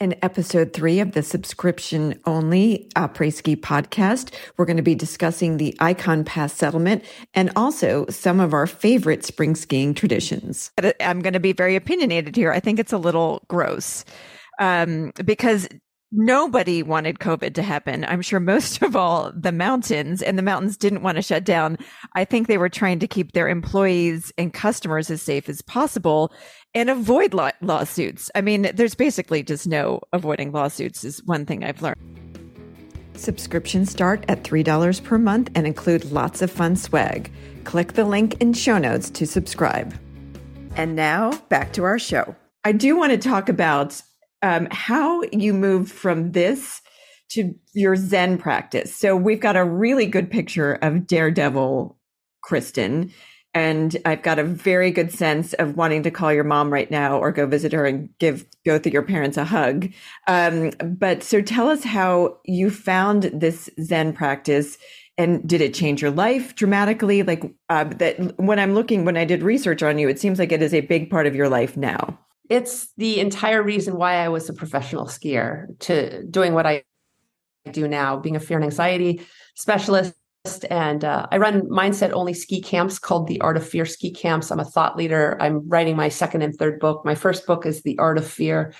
In 0.00 0.14
episode 0.22 0.72
three 0.72 1.00
of 1.00 1.10
the 1.10 1.24
subscription 1.24 2.20
only 2.24 2.88
Après 2.94 3.32
Ski 3.32 3.56
podcast, 3.56 4.32
we're 4.56 4.64
going 4.64 4.76
to 4.76 4.82
be 4.82 4.94
discussing 4.94 5.56
the 5.56 5.76
Icon 5.80 6.22
Pass 6.22 6.52
settlement 6.52 7.04
and 7.34 7.50
also 7.56 8.06
some 8.08 8.38
of 8.38 8.54
our 8.54 8.68
favorite 8.68 9.24
spring 9.24 9.56
skiing 9.56 9.94
traditions. 9.94 10.70
I'm 11.00 11.18
going 11.20 11.32
to 11.32 11.40
be 11.40 11.52
very 11.52 11.74
opinionated 11.74 12.36
here. 12.36 12.52
I 12.52 12.60
think 12.60 12.78
it's 12.78 12.92
a 12.92 12.98
little 12.98 13.42
gross 13.48 14.04
um, 14.60 15.10
because 15.24 15.66
nobody 16.12 16.82
wanted 16.82 17.18
COVID 17.18 17.54
to 17.54 17.62
happen. 17.62 18.04
I'm 18.04 18.22
sure 18.22 18.40
most 18.40 18.80
of 18.82 18.94
all 18.94 19.32
the 19.34 19.52
mountains 19.52 20.22
and 20.22 20.38
the 20.38 20.42
mountains 20.42 20.76
didn't 20.76 21.02
want 21.02 21.16
to 21.16 21.22
shut 21.22 21.42
down. 21.42 21.76
I 22.14 22.24
think 22.24 22.46
they 22.46 22.58
were 22.58 22.68
trying 22.68 23.00
to 23.00 23.08
keep 23.08 23.32
their 23.32 23.48
employees 23.48 24.32
and 24.38 24.54
customers 24.54 25.10
as 25.10 25.22
safe 25.22 25.48
as 25.48 25.60
possible 25.60 26.32
and 26.78 26.90
avoid 26.90 27.34
law- 27.34 27.50
lawsuits. 27.60 28.30
I 28.34 28.40
mean, 28.40 28.70
there's 28.74 28.94
basically 28.94 29.42
just 29.42 29.66
no 29.66 30.00
avoiding 30.12 30.52
lawsuits 30.52 31.04
is 31.04 31.24
one 31.24 31.44
thing 31.44 31.64
I've 31.64 31.82
learned. 31.82 31.96
Subscriptions 33.14 33.90
start 33.90 34.24
at 34.28 34.44
$3 34.44 35.02
per 35.02 35.18
month 35.18 35.50
and 35.54 35.66
include 35.66 36.12
lots 36.12 36.40
of 36.40 36.52
fun 36.52 36.76
swag. 36.76 37.32
Click 37.64 37.94
the 37.94 38.04
link 38.04 38.40
in 38.40 38.52
show 38.52 38.78
notes 38.78 39.10
to 39.10 39.26
subscribe. 39.26 39.92
And 40.76 40.94
now 40.94 41.32
back 41.48 41.72
to 41.72 41.82
our 41.82 41.98
show. 41.98 42.36
I 42.64 42.72
do 42.72 42.96
want 42.96 43.10
to 43.10 43.18
talk 43.18 43.48
about 43.48 44.00
um, 44.42 44.68
how 44.70 45.22
you 45.32 45.52
moved 45.52 45.90
from 45.90 46.30
this 46.30 46.80
to 47.30 47.54
your 47.74 47.96
Zen 47.96 48.38
practice. 48.38 48.94
So 48.94 49.16
we've 49.16 49.40
got 49.40 49.56
a 49.56 49.64
really 49.64 50.06
good 50.06 50.30
picture 50.30 50.74
of 50.74 51.06
Daredevil 51.06 51.98
Kristen. 52.42 53.12
And 53.54 53.96
I've 54.04 54.22
got 54.22 54.38
a 54.38 54.44
very 54.44 54.90
good 54.90 55.10
sense 55.10 55.52
of 55.54 55.76
wanting 55.76 56.02
to 56.04 56.10
call 56.10 56.32
your 56.32 56.44
mom 56.44 56.72
right 56.72 56.90
now 56.90 57.18
or 57.18 57.32
go 57.32 57.46
visit 57.46 57.72
her 57.72 57.86
and 57.86 58.10
give 58.18 58.46
both 58.64 58.86
of 58.86 58.92
your 58.92 59.02
parents 59.02 59.36
a 59.36 59.44
hug. 59.44 59.90
Um, 60.26 60.70
but 60.82 61.22
so 61.22 61.40
tell 61.40 61.68
us 61.68 61.82
how 61.82 62.38
you 62.44 62.70
found 62.70 63.24
this 63.24 63.70
Zen 63.82 64.12
practice 64.12 64.78
and 65.16 65.46
did 65.48 65.60
it 65.60 65.74
change 65.74 66.00
your 66.00 66.12
life 66.12 66.54
dramatically? 66.54 67.22
Like 67.22 67.42
uh, 67.68 67.84
that 67.84 68.38
when 68.38 68.58
I'm 68.58 68.74
looking, 68.74 69.04
when 69.04 69.16
I 69.16 69.24
did 69.24 69.42
research 69.42 69.82
on 69.82 69.98
you, 69.98 70.08
it 70.08 70.20
seems 70.20 70.38
like 70.38 70.52
it 70.52 70.62
is 70.62 70.74
a 70.74 70.82
big 70.82 71.10
part 71.10 71.26
of 71.26 71.34
your 71.34 71.48
life 71.48 71.76
now 71.76 72.18
it's 72.48 72.88
the 72.96 73.20
entire 73.20 73.62
reason 73.62 73.96
why 73.96 74.16
I 74.16 74.28
was 74.28 74.48
a 74.48 74.54
professional 74.54 75.06
skier 75.06 75.78
to 75.80 76.24
doing 76.24 76.54
what 76.54 76.66
I 76.66 76.84
do 77.70 77.86
now, 77.86 78.16
being 78.16 78.36
a 78.36 78.40
fear 78.40 78.56
and 78.56 78.64
anxiety 78.64 79.20
specialist. 79.54 80.14
And 80.70 81.04
uh, 81.04 81.26
I 81.30 81.38
run 81.38 81.62
mindset 81.62 82.12
only 82.12 82.32
ski 82.32 82.60
camps 82.60 82.98
called 82.98 83.26
the 83.26 83.40
Art 83.40 83.56
of 83.56 83.68
Fear 83.68 83.84
Ski 83.84 84.10
Camps. 84.10 84.50
I'm 84.50 84.60
a 84.60 84.64
thought 84.64 84.96
leader. 84.96 85.36
I'm 85.40 85.68
writing 85.68 85.96
my 85.96 86.08
second 86.08 86.42
and 86.42 86.54
third 86.54 86.80
book. 86.80 87.04
My 87.04 87.14
first 87.14 87.46
book 87.46 87.66
is 87.66 87.82
The 87.82 87.98
Art 87.98 88.18
of 88.18 88.26
Fear. 88.26 88.72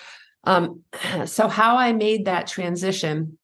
Um, 0.45 0.83
so, 1.27 1.49
how 1.49 1.77
I 1.77 1.93
made 1.93 2.25
that 2.25 2.47
transition. 2.47 3.39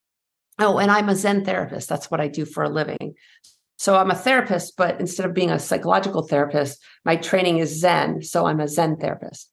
Oh, 0.59 0.79
and 0.79 0.91
I'm 0.91 1.09
a 1.09 1.17
Zen 1.17 1.45
therapist. 1.45 1.89
That's 1.89 2.11
what 2.11 2.21
I 2.21 2.29
do 2.29 2.45
for 2.45 2.63
a 2.63 2.69
living. 2.69 3.17
So 3.77 3.97
I'm 3.97 4.11
a 4.11 4.15
therapist, 4.15 4.77
but 4.77 5.01
instead 5.01 5.27
of 5.27 5.35
being 5.35 5.51
a 5.51 5.59
psychological 5.59 6.23
therapist, 6.23 6.83
my 7.05 7.17
training 7.17 7.59
is 7.59 7.81
Zen. 7.81 8.23
So 8.23 8.47
I'm 8.47 8.61
a 8.61 8.69
Zen 8.69 8.97
therapist. 8.97 9.51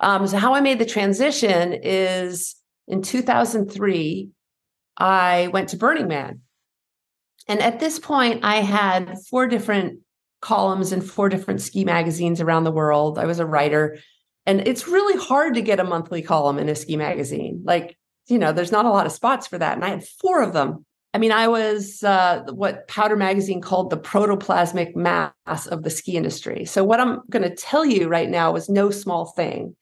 Um, 0.00 0.26
so 0.26 0.36
how 0.36 0.54
I 0.54 0.60
made 0.60 0.78
the 0.78 0.86
transition 0.86 1.74
is 1.74 2.54
in 2.86 3.02
2003, 3.02 4.30
I 4.96 5.48
went 5.52 5.70
to 5.70 5.76
Burning 5.76 6.08
Man. 6.08 6.40
And 7.48 7.60
at 7.60 7.80
this 7.80 7.98
point, 7.98 8.44
I 8.44 8.56
had 8.56 9.18
four 9.30 9.46
different 9.46 10.00
columns 10.40 10.92
in 10.92 11.00
four 11.00 11.28
different 11.28 11.60
ski 11.60 11.84
magazines 11.84 12.40
around 12.40 12.64
the 12.64 12.70
world. 12.70 13.18
I 13.18 13.24
was 13.24 13.40
a 13.40 13.46
writer. 13.46 13.98
And 14.46 14.66
it's 14.66 14.86
really 14.86 15.18
hard 15.22 15.54
to 15.54 15.62
get 15.62 15.80
a 15.80 15.84
monthly 15.84 16.22
column 16.22 16.58
in 16.58 16.68
a 16.68 16.74
ski 16.74 16.96
magazine. 16.96 17.62
Like, 17.64 17.96
you 18.28 18.38
know, 18.38 18.52
there's 18.52 18.72
not 18.72 18.84
a 18.84 18.90
lot 18.90 19.06
of 19.06 19.12
spots 19.12 19.46
for 19.46 19.58
that. 19.58 19.74
And 19.74 19.84
I 19.84 19.88
had 19.88 20.06
four 20.06 20.42
of 20.42 20.52
them. 20.52 20.84
I 21.14 21.18
mean, 21.18 21.32
I 21.32 21.48
was 21.48 22.02
uh, 22.04 22.44
what 22.50 22.86
Powder 22.86 23.16
Magazine 23.16 23.62
called 23.62 23.90
the 23.90 23.96
protoplasmic 23.96 24.94
mass 24.94 25.66
of 25.66 25.82
the 25.82 25.90
ski 25.90 26.16
industry. 26.16 26.66
So, 26.66 26.84
what 26.84 27.00
I'm 27.00 27.22
going 27.30 27.42
to 27.42 27.54
tell 27.54 27.84
you 27.84 28.08
right 28.08 28.28
now 28.28 28.52
was 28.52 28.68
no 28.68 28.90
small 28.90 29.24
thing 29.24 29.74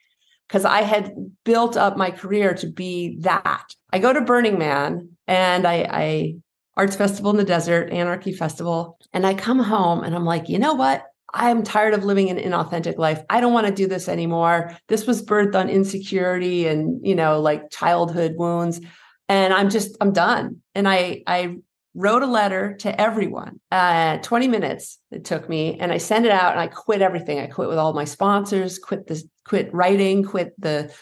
because 0.47 0.65
I 0.65 0.83
had 0.83 1.13
built 1.45 1.77
up 1.77 1.97
my 1.97 2.13
career 2.13 2.55
to 2.55 2.69
be 2.69 3.19
that. 3.21 3.67
I 3.93 3.99
go 3.99 4.13
to 4.13 4.21
Burning 4.21 4.59
Man 4.59 5.11
and 5.27 5.67
I, 5.67 5.89
I 5.91 6.35
Arts 6.77 6.97
Festival 6.97 7.31
in 7.31 7.37
the 7.37 7.45
Desert, 7.45 7.91
Anarchy 7.91 8.33
Festival, 8.33 8.99
and 9.13 9.27
I 9.27 9.35
come 9.35 9.59
home 9.59 10.05
and 10.05 10.15
I'm 10.15 10.25
like, 10.25 10.49
you 10.49 10.59
know 10.59 10.75
what? 10.75 11.07
I 11.33 11.51
am 11.51 11.63
tired 11.63 11.95
of 11.95 12.05
living 12.05 12.31
an 12.31 12.39
inauthentic 12.39 12.99
life. 12.99 13.23
I 13.29 13.41
don't 13.41 13.53
want 13.53 13.67
to 13.67 13.73
do 13.73 13.87
this 13.87 14.09
anymore. 14.09 14.77
This 14.89 15.07
was 15.07 15.25
birthed 15.25 15.55
on 15.55 15.69
insecurity 15.69 16.67
and, 16.67 17.05
you 17.07 17.15
know, 17.15 17.41
like 17.41 17.71
childhood 17.71 18.35
wounds. 18.37 18.81
And 19.29 19.53
I'm 19.53 19.71
just, 19.71 19.97
I'm 20.01 20.13
done. 20.13 20.63
And 20.75 20.89
I, 20.89 21.23
I 21.27 21.57
wrote 21.97 22.23
a 22.23 22.27
letter 22.27 22.75
to 22.75 23.01
everyone. 23.01 23.59
Uh, 23.73 24.19
20 24.19 24.49
minutes 24.49 24.99
it 25.11 25.25
took 25.25 25.49
me, 25.49 25.79
and 25.81 25.91
I 25.91 25.99
sent 25.99 26.27
it 26.27 26.31
out 26.31 26.53
and 26.53 26.61
I 26.61 26.69
quit 26.69 27.03
everything. 27.03 27.41
I 27.41 27.47
quit 27.47 27.69
with 27.69 27.79
all 27.79 27.95
my 27.95 28.05
sponsors, 28.05 28.79
quit 28.79 29.07
the 29.07 29.23
quit 29.45 29.73
writing, 29.73 30.23
quit 30.23 30.53
the 30.61 30.93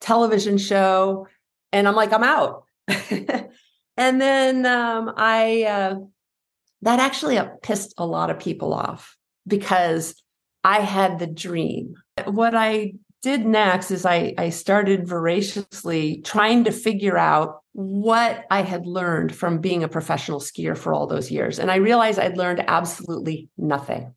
television 0.00 0.58
show, 0.58 1.28
and 1.72 1.88
I'm 1.88 1.94
like, 1.94 2.12
I'm 2.12 2.24
out. 2.24 2.64
and 3.96 4.20
then 4.20 4.66
um, 4.66 5.12
I 5.16 5.64
uh, 5.64 5.94
that 6.82 7.00
actually 7.00 7.40
pissed 7.62 7.94
a 7.98 8.06
lot 8.06 8.30
of 8.30 8.38
people 8.38 8.74
off 8.74 9.16
because 9.46 10.22
I 10.62 10.80
had 10.80 11.18
the 11.18 11.26
dream. 11.26 11.94
What 12.26 12.54
I 12.54 12.94
did 13.22 13.46
next 13.46 13.90
is 13.90 14.04
I, 14.04 14.34
I 14.36 14.50
started 14.50 15.08
voraciously 15.08 16.20
trying 16.22 16.64
to 16.64 16.72
figure 16.72 17.16
out 17.16 17.62
what 17.72 18.44
I 18.50 18.62
had 18.62 18.86
learned 18.86 19.34
from 19.34 19.58
being 19.58 19.82
a 19.82 19.88
professional 19.88 20.40
skier 20.40 20.76
for 20.76 20.92
all 20.92 21.06
those 21.06 21.30
years. 21.30 21.58
And 21.58 21.70
I 21.70 21.76
realized 21.76 22.18
I'd 22.18 22.36
learned 22.36 22.62
absolutely 22.68 23.48
nothing 23.56 24.14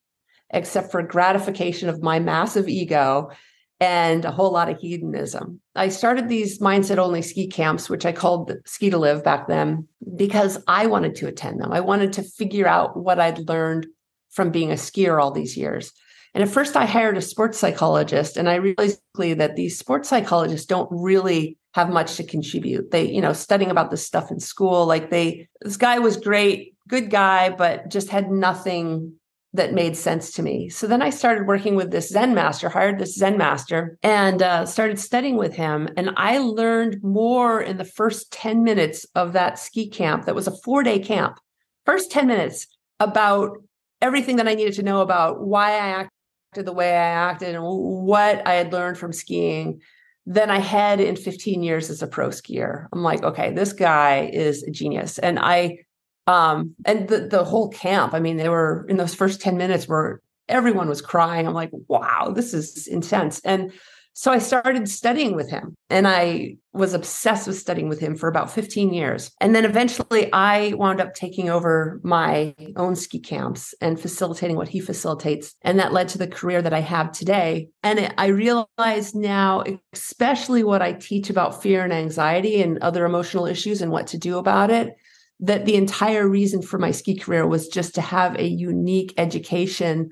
except 0.50 0.92
for 0.92 1.02
gratification 1.02 1.90
of 1.90 2.04
my 2.04 2.20
massive 2.20 2.68
ego 2.68 3.32
and 3.80 4.26
a 4.26 4.32
whole 4.32 4.52
lot 4.52 4.70
of 4.70 4.80
hedonism. 4.80 5.62
I 5.76 5.90
started 5.90 6.28
these 6.28 6.60
mindset 6.60 6.98
only 6.98 7.22
ski 7.22 7.48
camps, 7.48 7.90
which 7.90 8.06
I 8.06 8.12
called 8.12 8.52
Ski 8.66 8.90
to 8.90 8.98
Live 8.98 9.24
back 9.24 9.48
then, 9.48 9.88
because 10.16 10.64
I 10.68 10.88
wanted 10.88 11.16
to 11.16 11.28
attend 11.28 11.62
them. 11.62 11.72
I 11.72 11.82
wanted 11.82 12.14
to 12.14 12.24
figure 12.24 12.68
out 12.68 12.98
what 12.98 13.20
I'd 13.20 13.48
learned 13.48 13.88
from 14.32 14.52
being 14.52 14.72
a 14.72 14.76
skier 14.76 15.22
all 15.22 15.32
these 15.32 15.56
years. 15.56 15.92
And 16.34 16.44
at 16.44 16.50
first, 16.50 16.76
I 16.76 16.86
hired 16.86 17.18
a 17.18 17.22
sports 17.22 17.58
psychologist, 17.58 18.38
and 18.38 18.50
I 18.50 18.56
realized 18.56 19.00
that 19.16 19.56
these 19.56 19.80
sports 19.80 20.10
psychologists 20.10 20.68
don't 20.68 20.90
really 20.92 21.58
have 21.74 21.90
much 21.90 22.16
to 22.18 22.24
contribute. 22.24 22.92
They, 22.92 23.12
you 23.12 23.22
know, 23.22 23.34
studying 23.34 23.72
about 23.72 23.92
this 23.92 24.06
stuff 24.06 24.32
in 24.32 24.40
school, 24.40 24.86
like 24.86 25.10
they, 25.10 25.48
this 25.62 25.78
guy 25.78 26.00
was 26.00 26.18
great, 26.18 26.76
good 26.88 27.10
guy, 27.10 27.50
but 27.50 27.90
just 27.90 28.10
had 28.10 28.32
nothing 28.32 29.14
that 29.58 29.74
made 29.74 29.98
sense 29.98 30.32
to 30.32 30.42
me. 30.42 30.70
So 30.70 30.88
then 30.88 31.02
I 31.02 31.10
started 31.10 31.48
working 31.48 31.76
with 31.76 31.92
this 31.92 32.10
Zen 32.10 32.34
master, 32.34 32.70
hired 32.70 32.98
this 32.98 33.16
Zen 33.16 33.38
master, 33.38 33.98
and 34.02 34.42
uh, 34.42 34.66
started 34.66 35.00
studying 35.00 35.36
with 35.38 35.54
him. 35.54 35.90
And 35.98 36.12
I 36.16 36.38
learned 36.38 37.04
more 37.04 37.62
in 37.62 37.78
the 37.78 37.86
first 37.86 38.32
10 38.32 38.64
minutes 38.64 39.06
of 39.16 39.34
that 39.34 39.60
ski 39.60 39.90
camp 39.90 40.26
that 40.26 40.36
was 40.36 40.48
a 40.48 40.58
four 40.64 40.84
day 40.84 41.00
camp. 41.00 41.40
First 41.86 42.12
10 42.12 42.28
minutes 42.28 42.68
about 43.00 43.58
everything 44.02 44.38
that 44.38 44.48
I 44.48 44.56
needed 44.56 44.76
to 44.76 44.84
know 44.84 45.02
about 45.02 45.46
why 45.46 45.72
I 45.72 46.08
acted 46.52 46.66
the 46.66 46.74
way 46.74 46.92
I 46.92 47.30
acted 47.30 47.56
and 47.56 47.64
what 47.64 48.48
I 48.48 48.54
had 48.54 48.72
learned 48.72 48.98
from 48.98 49.14
skiing 49.14 49.82
than 50.26 50.50
I 50.50 50.60
had 50.60 51.00
in 51.00 51.16
15 51.16 51.64
years 51.64 51.90
as 51.90 52.02
a 52.02 52.08
pro 52.08 52.30
skier. 52.30 52.88
I'm 52.92 53.02
like, 53.02 53.24
okay, 53.24 53.54
this 53.54 53.74
guy 53.74 54.30
is 54.32 54.64
a 54.64 54.72
genius. 54.72 55.20
And 55.20 55.40
I, 55.40 55.80
um, 56.28 56.76
and 56.86 57.08
the, 57.08 57.28
the 57.28 57.44
whole 57.44 57.70
camp, 57.70 58.14
I 58.14 58.20
mean, 58.20 58.38
they 58.38 58.50
were 58.50 58.86
in 58.90 58.98
those 58.98 59.16
first 59.16 59.42
10 59.42 59.58
minutes 59.58 59.88
where 59.88 60.22
everyone 60.50 60.90
was 60.90 61.02
crying. 61.02 61.48
I'm 61.48 61.54
like, 61.54 61.72
wow, 61.88 62.32
this 62.36 62.54
is 62.54 62.88
intense. 62.88 63.40
And 63.44 63.72
so 64.14 64.32
I 64.32 64.40
started 64.40 64.90
studying 64.90 65.36
with 65.36 65.48
him 65.48 65.76
and 65.92 66.08
I 66.08 66.58
was 66.74 66.96
obsessed 66.96 67.46
with 67.46 67.56
studying 67.56 67.88
with 67.88 68.00
him 68.00 68.16
for 68.16 68.28
about 68.28 68.52
15 68.52 68.92
years. 68.92 69.30
And 69.40 69.54
then 69.54 69.64
eventually 69.64 70.34
I 70.34 70.74
wound 70.74 71.00
up 71.00 71.14
taking 71.14 71.52
over 71.52 72.00
my 72.04 72.56
own 72.78 72.96
ski 72.96 73.20
camps 73.20 73.76
and 73.80 74.00
facilitating 74.00 74.56
what 74.56 74.70
he 74.70 74.80
facilitates. 74.80 75.54
And 75.62 75.80
that 75.80 75.94
led 75.94 76.08
to 76.10 76.18
the 76.18 76.28
career 76.28 76.64
that 76.64 76.74
I 76.74 76.80
have 76.80 77.12
today. 77.12 77.70
And 77.84 78.12
I 78.18 78.28
realize 78.28 79.14
now, 79.14 79.64
especially 79.94 80.64
what 80.64 80.82
I 80.82 80.94
teach 80.94 81.30
about 81.30 81.62
fear 81.62 81.84
and 81.84 81.94
anxiety 81.94 82.64
and 82.64 82.80
other 82.80 83.06
emotional 83.06 83.46
issues 83.46 83.84
and 83.84 83.92
what 83.92 84.08
to 84.08 84.18
do 84.18 84.40
about 84.40 84.72
it, 84.72 84.96
that 85.40 85.66
the 85.66 85.76
entire 85.76 86.28
reason 86.28 86.62
for 86.62 86.78
my 86.78 86.92
ski 86.92 87.16
career 87.16 87.48
was 87.48 87.68
just 87.68 87.96
to 87.96 88.02
have 88.02 88.36
a 88.36 88.48
unique 88.48 89.14
education 89.18 90.10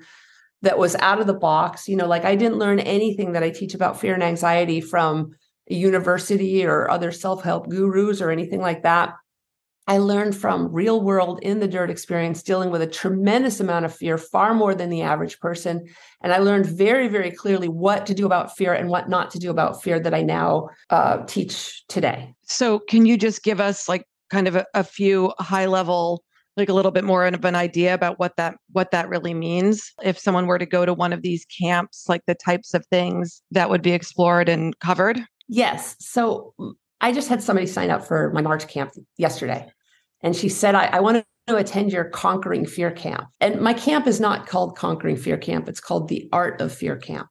that 0.62 0.78
was 0.78 0.94
out 0.96 1.20
of 1.20 1.26
the 1.26 1.34
box. 1.34 1.88
You 1.88 1.96
know, 1.96 2.06
like 2.06 2.24
I 2.24 2.36
didn't 2.36 2.58
learn 2.58 2.80
anything 2.80 3.32
that 3.32 3.42
I 3.42 3.50
teach 3.50 3.74
about 3.74 4.00
fear 4.00 4.14
and 4.14 4.22
anxiety 4.22 4.80
from 4.80 5.32
a 5.68 5.74
university 5.74 6.64
or 6.64 6.88
other 6.90 7.10
self 7.10 7.42
help 7.42 7.68
gurus 7.68 8.20
or 8.20 8.30
anything 8.30 8.60
like 8.60 8.82
that. 8.84 9.14
I 9.88 9.98
learned 9.98 10.36
from 10.36 10.72
real 10.72 11.00
world 11.00 11.38
in 11.42 11.60
the 11.60 11.68
dirt 11.68 11.90
experience, 11.90 12.42
dealing 12.42 12.70
with 12.70 12.82
a 12.82 12.88
tremendous 12.88 13.60
amount 13.60 13.84
of 13.84 13.94
fear, 13.94 14.18
far 14.18 14.52
more 14.52 14.74
than 14.74 14.90
the 14.90 15.02
average 15.02 15.38
person. 15.38 15.86
And 16.22 16.32
I 16.32 16.38
learned 16.38 16.66
very, 16.66 17.06
very 17.06 17.30
clearly 17.30 17.68
what 17.68 18.04
to 18.06 18.14
do 18.14 18.26
about 18.26 18.56
fear 18.56 18.72
and 18.72 18.88
what 18.88 19.08
not 19.08 19.30
to 19.32 19.38
do 19.38 19.48
about 19.48 19.82
fear 19.84 20.00
that 20.00 20.12
I 20.12 20.22
now 20.22 20.70
uh, 20.90 21.18
teach 21.26 21.86
today. 21.86 22.34
So, 22.42 22.80
can 22.80 23.06
you 23.06 23.16
just 23.16 23.44
give 23.44 23.60
us 23.60 23.88
like 23.88 24.04
kind 24.30 24.48
of 24.48 24.56
a, 24.56 24.66
a 24.74 24.84
few 24.84 25.32
high 25.38 25.66
level 25.66 26.22
like 26.56 26.70
a 26.70 26.72
little 26.72 26.90
bit 26.90 27.04
more 27.04 27.26
of 27.26 27.44
an 27.44 27.54
idea 27.54 27.92
about 27.92 28.18
what 28.18 28.34
that 28.36 28.56
what 28.72 28.90
that 28.90 29.08
really 29.08 29.34
means 29.34 29.92
if 30.02 30.18
someone 30.18 30.46
were 30.46 30.58
to 30.58 30.64
go 30.64 30.86
to 30.86 30.94
one 30.94 31.12
of 31.12 31.22
these 31.22 31.44
camps 31.46 32.06
like 32.08 32.22
the 32.26 32.34
types 32.34 32.72
of 32.72 32.84
things 32.86 33.42
that 33.50 33.68
would 33.68 33.82
be 33.82 33.92
explored 33.92 34.48
and 34.48 34.78
covered 34.78 35.20
yes 35.48 35.96
so 35.98 36.54
mm, 36.58 36.72
I 37.00 37.12
just 37.12 37.28
had 37.28 37.42
somebody 37.42 37.66
sign 37.66 37.90
up 37.90 38.06
for 38.06 38.30
my 38.32 38.42
March 38.42 38.66
camp 38.68 38.92
yesterday. 39.16 39.70
And 40.22 40.34
she 40.34 40.48
said, 40.48 40.74
I, 40.74 40.86
I 40.86 41.00
want 41.00 41.24
to 41.46 41.56
attend 41.56 41.92
your 41.92 42.04
Conquering 42.04 42.66
Fear 42.66 42.92
Camp. 42.92 43.28
And 43.40 43.60
my 43.60 43.74
camp 43.74 44.06
is 44.06 44.18
not 44.18 44.46
called 44.46 44.76
Conquering 44.76 45.16
Fear 45.16 45.38
Camp, 45.38 45.68
it's 45.68 45.80
called 45.80 46.08
the 46.08 46.28
Art 46.32 46.60
of 46.60 46.72
Fear 46.72 46.96
Camp. 46.96 47.28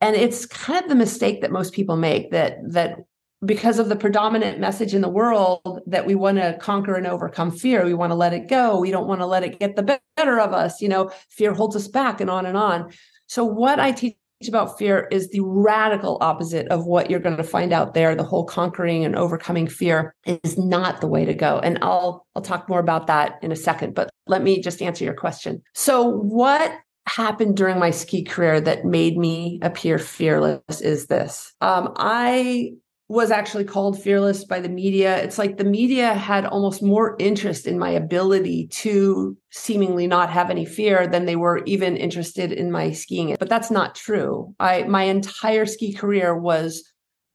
And 0.00 0.14
it's 0.14 0.46
kind 0.46 0.82
of 0.82 0.88
the 0.88 0.94
mistake 0.94 1.40
that 1.40 1.50
most 1.50 1.72
people 1.72 1.96
make 1.96 2.30
that 2.30 2.58
that 2.72 2.98
because 3.44 3.78
of 3.78 3.88
the 3.88 3.96
predominant 3.96 4.58
message 4.58 4.94
in 4.94 5.00
the 5.00 5.08
world 5.08 5.80
that 5.86 6.06
we 6.06 6.14
want 6.14 6.38
to 6.38 6.58
conquer 6.60 6.96
and 6.96 7.06
overcome 7.06 7.50
fear, 7.50 7.84
we 7.84 7.94
want 7.94 8.10
to 8.10 8.16
let 8.16 8.32
it 8.32 8.48
go. 8.48 8.80
We 8.80 8.90
don't 8.90 9.06
want 9.06 9.20
to 9.20 9.26
let 9.26 9.44
it 9.44 9.60
get 9.60 9.76
the 9.76 10.00
better 10.16 10.40
of 10.40 10.52
us. 10.52 10.80
You 10.80 10.88
know, 10.88 11.10
fear 11.30 11.54
holds 11.54 11.76
us 11.76 11.88
back 11.88 12.20
and 12.20 12.30
on 12.30 12.46
and 12.46 12.56
on. 12.56 12.90
So, 13.26 13.44
what 13.44 13.78
I 13.78 13.92
teach 13.92 14.16
about 14.46 14.78
fear 14.78 15.08
is 15.10 15.30
the 15.30 15.40
radical 15.40 16.18
opposite 16.20 16.68
of 16.68 16.86
what 16.86 17.10
you're 17.10 17.18
going 17.18 17.36
to 17.36 17.42
find 17.42 17.72
out 17.72 17.94
there 17.94 18.14
the 18.14 18.22
whole 18.22 18.44
conquering 18.44 19.04
and 19.04 19.16
overcoming 19.16 19.66
fear 19.66 20.14
is 20.26 20.56
not 20.56 21.00
the 21.00 21.08
way 21.08 21.24
to 21.24 21.34
go 21.34 21.58
and 21.58 21.76
i'll 21.82 22.24
i'll 22.36 22.42
talk 22.42 22.68
more 22.68 22.78
about 22.78 23.08
that 23.08 23.34
in 23.42 23.50
a 23.50 23.56
second 23.56 23.96
but 23.96 24.08
let 24.28 24.44
me 24.44 24.62
just 24.62 24.80
answer 24.80 25.04
your 25.04 25.14
question 25.14 25.60
so 25.74 26.08
what 26.08 26.72
happened 27.08 27.56
during 27.56 27.80
my 27.80 27.90
ski 27.90 28.22
career 28.22 28.60
that 28.60 28.84
made 28.84 29.18
me 29.18 29.58
appear 29.60 29.98
fearless 29.98 30.80
is 30.80 31.08
this 31.08 31.52
um, 31.60 31.92
i 31.96 32.70
was 33.08 33.30
actually 33.30 33.64
called 33.64 34.00
fearless 34.00 34.44
by 34.44 34.60
the 34.60 34.68
media. 34.68 35.16
It's 35.22 35.38
like 35.38 35.56
the 35.56 35.64
media 35.64 36.12
had 36.12 36.44
almost 36.44 36.82
more 36.82 37.16
interest 37.18 37.66
in 37.66 37.78
my 37.78 37.88
ability 37.88 38.68
to 38.68 39.36
seemingly 39.50 40.06
not 40.06 40.28
have 40.28 40.50
any 40.50 40.66
fear 40.66 41.06
than 41.06 41.24
they 41.24 41.36
were 41.36 41.64
even 41.64 41.96
interested 41.96 42.52
in 42.52 42.70
my 42.70 42.92
skiing. 42.92 43.34
But 43.38 43.48
that's 43.48 43.70
not 43.70 43.94
true. 43.94 44.54
I 44.60 44.82
my 44.82 45.04
entire 45.04 45.64
ski 45.64 45.94
career 45.94 46.38
was 46.38 46.84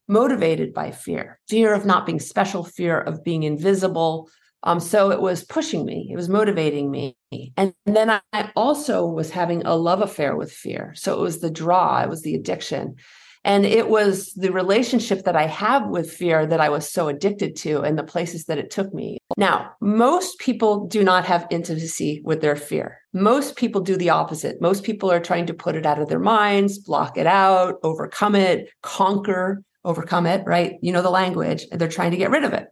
motivated 0.07 0.73
by 0.73 0.91
fear, 0.91 1.39
fear 1.49 1.73
of 1.73 1.85
not 1.85 2.05
being 2.05 2.19
special, 2.19 2.63
fear 2.63 2.99
of 2.99 3.23
being 3.23 3.41
invisible. 3.41 4.29
Um, 4.65 4.79
so 4.79 5.11
it 5.11 5.21
was 5.21 5.43
pushing 5.43 5.85
me, 5.85 6.09
it 6.11 6.15
was 6.15 6.29
motivating 6.29 6.91
me. 6.91 7.17
And 7.57 7.73
then 7.85 8.09
I 8.09 8.51
also 8.55 9.05
was 9.05 9.31
having 9.31 9.65
a 9.65 9.75
love 9.75 10.01
affair 10.01 10.37
with 10.37 10.51
fear. 10.51 10.93
So 10.95 11.13
it 11.17 11.19
was 11.19 11.39
the 11.39 11.51
draw, 11.51 12.01
it 12.01 12.09
was 12.09 12.21
the 12.21 12.35
addiction. 12.35 12.95
And 13.45 13.65
it 13.65 13.89
was 13.89 14.31
the 14.33 14.51
relationship 14.51 15.25
that 15.25 15.35
I 15.35 15.47
have 15.47 15.87
with 15.87 16.11
fear 16.11 16.45
that 16.45 16.61
I 16.61 16.69
was 16.69 16.89
so 16.89 17.09
addicted 17.09 17.55
to 17.57 17.81
and 17.81 17.97
the 17.97 18.03
places 18.03 18.45
that 18.45 18.57
it 18.57 18.71
took 18.71 18.93
me. 18.93 19.17
Now, 19.37 19.71
most 19.81 20.39
people 20.39 20.87
do 20.87 21.03
not 21.03 21.25
have 21.25 21.47
intimacy 21.49 22.21
with 22.23 22.41
their 22.41 22.55
fear. 22.55 22.99
Most 23.11 23.57
people 23.57 23.81
do 23.81 23.97
the 23.97 24.09
opposite. 24.09 24.61
Most 24.61 24.83
people 24.83 25.11
are 25.11 25.19
trying 25.19 25.45
to 25.47 25.53
put 25.53 25.75
it 25.75 25.85
out 25.85 25.99
of 25.99 26.07
their 26.07 26.19
minds, 26.19 26.77
block 26.77 27.17
it 27.17 27.27
out, 27.27 27.75
overcome 27.83 28.35
it, 28.35 28.69
conquer, 28.81 29.61
overcome 29.83 30.25
it, 30.25 30.43
right? 30.45 30.75
You 30.81 30.93
know 30.93 31.01
the 31.01 31.09
language, 31.09 31.65
and 31.71 31.81
they're 31.81 31.89
trying 31.89 32.11
to 32.11 32.17
get 32.17 32.31
rid 32.31 32.45
of 32.45 32.53
it. 32.53 32.67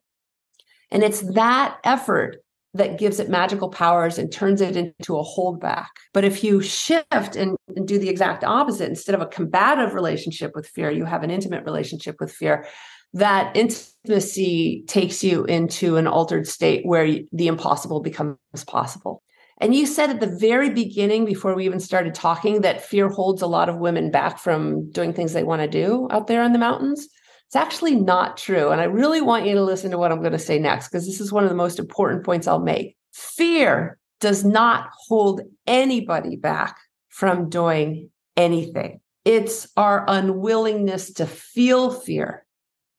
And 0.90 1.04
it's 1.04 1.22
that 1.34 1.78
effort 1.84 2.38
that 2.74 2.98
gives 2.98 3.20
it 3.20 3.30
magical 3.30 3.70
powers 3.70 4.18
and 4.18 4.32
turns 4.32 4.62
it 4.62 4.78
into 4.78 5.18
a 5.18 5.24
holdback. 5.24 5.88
But 6.14 6.24
if 6.24 6.44
you 6.44 6.62
shift 6.62 7.36
and, 7.36 7.58
and, 7.76 7.88
do 7.88 8.00
the 8.00 8.10
exact 8.10 8.44
opposite, 8.44 8.90
instead 8.90 9.16
of 9.16 9.22
a 9.22 9.26
combative 9.26 9.94
relationship 9.94 10.52
with 10.56 10.68
fear, 10.68 10.90
you 10.90 11.04
have 11.04 11.24
an 11.24 11.32
intimate 11.32 11.66
relationship 11.66 12.16
with 12.20 12.32
fear. 12.32 12.66
That 13.14 13.56
intimacy 13.58 14.86
takes 14.88 15.22
you 15.22 15.44
into 15.46 15.98
an 15.98 16.08
altered 16.08 16.48
state 16.48 16.86
where 16.86 17.20
the 17.34 17.48
impossible 17.48 18.00
becomes 18.00 18.38
possible. 18.68 19.22
And 19.62 19.76
you 19.76 19.86
said 19.86 20.10
at 20.10 20.20
the 20.20 20.38
very 20.40 20.72
beginning, 20.72 21.26
before 21.26 21.54
we 21.54 21.66
even 21.66 21.80
started 21.80 22.16
talking, 22.16 22.62
that 22.62 22.82
fear 22.82 23.10
holds 23.10 23.42
a 23.42 23.48
lot 23.48 23.70
of 23.70 23.78
women 23.78 24.10
back 24.10 24.40
from 24.40 24.90
doing 24.92 25.14
things 25.14 25.34
they 25.34 25.44
want 25.44 25.62
to 25.62 25.68
do 25.68 26.08
out 26.10 26.28
there 26.28 26.42
in 26.44 26.54
the 26.54 26.58
mountains. 26.60 27.08
It's 27.52 27.58
actually 27.58 27.96
not 27.96 28.38
true. 28.38 28.70
And 28.70 28.80
I 28.80 28.86
really 28.86 29.20
want 29.20 29.46
you 29.46 29.56
to 29.56 29.62
listen 29.62 29.92
to 29.92 29.98
what 29.98 30.10
I'm 30.10 30.22
going 30.22 30.32
to 30.32 30.40
say 30.40 30.58
next, 30.58 30.88
because 30.88 31.06
this 31.06 31.20
is 31.20 31.34
one 31.34 31.44
of 31.44 31.50
the 31.50 31.56
most 31.58 31.80
important 31.80 32.24
points 32.24 32.48
I'll 32.48 32.62
make. 32.62 32.96
Fear 33.12 33.98
does 34.22 34.46
not 34.46 34.90
hold 35.10 35.42
anybody 35.68 36.38
back 36.38 36.78
from 37.10 37.50
doing 37.50 38.10
anything. 38.38 39.02
It's 39.26 39.68
our 39.76 40.06
unwillingness 40.08 41.12
to 41.16 41.26
feel 41.26 41.92
fear 41.92 42.46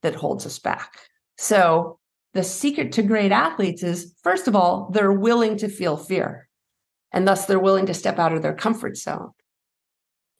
that 0.02 0.16
holds 0.16 0.44
us 0.44 0.58
back. 0.58 0.98
So, 1.38 1.98
the 2.34 2.44
secret 2.44 2.92
to 2.92 3.02
great 3.02 3.32
athletes 3.32 3.82
is 3.82 4.14
first 4.22 4.48
of 4.48 4.54
all, 4.54 4.90
they're 4.92 5.12
willing 5.12 5.56
to 5.58 5.68
feel 5.70 5.96
fear, 5.96 6.46
and 7.10 7.26
thus 7.26 7.46
they're 7.46 7.58
willing 7.58 7.86
to 7.86 7.94
step 7.94 8.18
out 8.18 8.34
of 8.34 8.42
their 8.42 8.54
comfort 8.54 8.98
zone. 8.98 9.30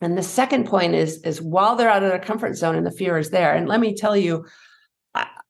And 0.03 0.19
the 0.19 0.23
second 0.23 0.67
point 0.67 0.95
is 0.95 1.19
is 1.23 1.41
while 1.41 1.77
they're 1.77 1.89
out 1.89 2.03
of 2.03 2.11
their 2.11 2.19
comfort 2.19 2.57
zone 2.57 2.77
and 2.77 2.87
the 2.87 2.91
fear 2.91 3.19
is 3.19 3.31
there. 3.31 3.55
And 3.55 3.69
let 3.69 3.81
me 3.81 3.95
tell 3.95 4.17
you, 4.17 4.45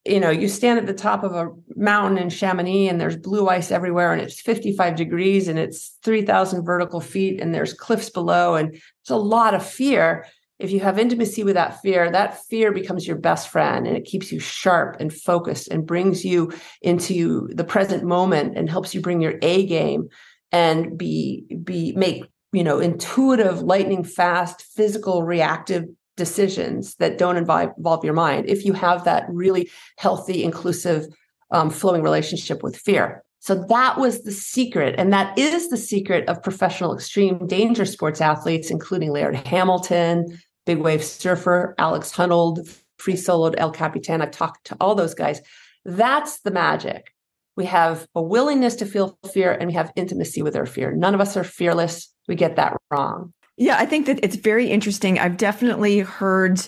you 0.04 0.20
know, 0.20 0.30
you 0.30 0.48
stand 0.48 0.78
at 0.78 0.86
the 0.86 0.94
top 0.94 1.22
of 1.22 1.32
a 1.32 1.50
mountain 1.76 2.18
in 2.18 2.28
Chamonix 2.28 2.88
and 2.88 3.00
there's 3.00 3.16
blue 3.16 3.48
ice 3.48 3.70
everywhere 3.70 4.12
and 4.12 4.20
it's 4.20 4.40
55 4.40 4.96
degrees 4.96 5.48
and 5.48 5.58
it's 5.58 5.96
3,000 6.02 6.64
vertical 6.64 7.00
feet 7.00 7.40
and 7.40 7.54
there's 7.54 7.72
cliffs 7.72 8.10
below 8.10 8.56
and 8.56 8.74
it's 8.74 9.10
a 9.10 9.16
lot 9.16 9.54
of 9.54 9.64
fear. 9.64 10.26
If 10.58 10.70
you 10.70 10.80
have 10.80 10.98
intimacy 10.98 11.44
with 11.44 11.54
that 11.54 11.80
fear, 11.80 12.10
that 12.10 12.44
fear 12.44 12.72
becomes 12.72 13.06
your 13.06 13.16
best 13.16 13.48
friend 13.48 13.86
and 13.86 13.96
it 13.96 14.04
keeps 14.04 14.30
you 14.30 14.38
sharp 14.38 14.96
and 15.00 15.12
focused 15.12 15.68
and 15.68 15.86
brings 15.86 16.24
you 16.24 16.52
into 16.82 17.48
the 17.52 17.64
present 17.64 18.04
moment 18.04 18.56
and 18.56 18.68
helps 18.68 18.94
you 18.94 19.00
bring 19.00 19.20
your 19.20 19.38
A 19.42 19.66
game 19.66 20.08
and 20.52 20.98
be 20.98 21.46
be 21.64 21.92
make 21.92 22.24
you 22.52 22.62
know 22.62 22.78
intuitive 22.78 23.62
lightning 23.62 24.04
fast 24.04 24.62
physical 24.62 25.22
reactive 25.22 25.84
decisions 26.16 26.94
that 26.96 27.18
don't 27.18 27.36
involve, 27.36 27.70
involve 27.76 28.04
your 28.04 28.14
mind 28.14 28.48
if 28.48 28.64
you 28.64 28.72
have 28.74 29.04
that 29.04 29.24
really 29.28 29.70
healthy 29.98 30.44
inclusive 30.44 31.06
um, 31.50 31.70
flowing 31.70 32.02
relationship 32.02 32.62
with 32.62 32.76
fear. 32.76 33.22
So 33.40 33.64
that 33.68 33.98
was 33.98 34.22
the 34.22 34.30
secret 34.30 34.94
and 34.98 35.12
that 35.12 35.36
is 35.36 35.68
the 35.68 35.76
secret 35.76 36.28
of 36.28 36.42
professional 36.42 36.94
extreme 36.94 37.46
danger 37.46 37.84
sports 37.84 38.20
athletes 38.20 38.70
including 38.70 39.10
laird 39.10 39.34
hamilton 39.34 40.38
big 40.64 40.78
wave 40.78 41.02
surfer 41.02 41.74
alex 41.76 42.12
Honnold, 42.12 42.68
free 42.98 43.14
soloed 43.14 43.54
el 43.58 43.72
capitan. 43.72 44.22
I've 44.22 44.30
talked 44.30 44.66
to 44.66 44.76
all 44.80 44.94
those 44.94 45.14
guys. 45.14 45.40
That's 45.84 46.40
the 46.40 46.52
magic. 46.52 47.12
We 47.56 47.64
have 47.66 48.06
a 48.14 48.22
willingness 48.22 48.76
to 48.76 48.86
feel 48.86 49.18
fear 49.32 49.52
and 49.52 49.66
we 49.66 49.74
have 49.74 49.92
intimacy 49.96 50.42
with 50.42 50.54
our 50.54 50.66
fear. 50.66 50.92
None 50.92 51.14
of 51.14 51.20
us 51.20 51.36
are 51.36 51.44
fearless 51.44 52.11
we 52.28 52.34
get 52.34 52.56
that 52.56 52.76
wrong. 52.90 53.32
Yeah, 53.56 53.76
I 53.78 53.86
think 53.86 54.06
that 54.06 54.20
it's 54.22 54.36
very 54.36 54.70
interesting. 54.70 55.18
I've 55.18 55.36
definitely 55.36 56.00
heard 56.00 56.66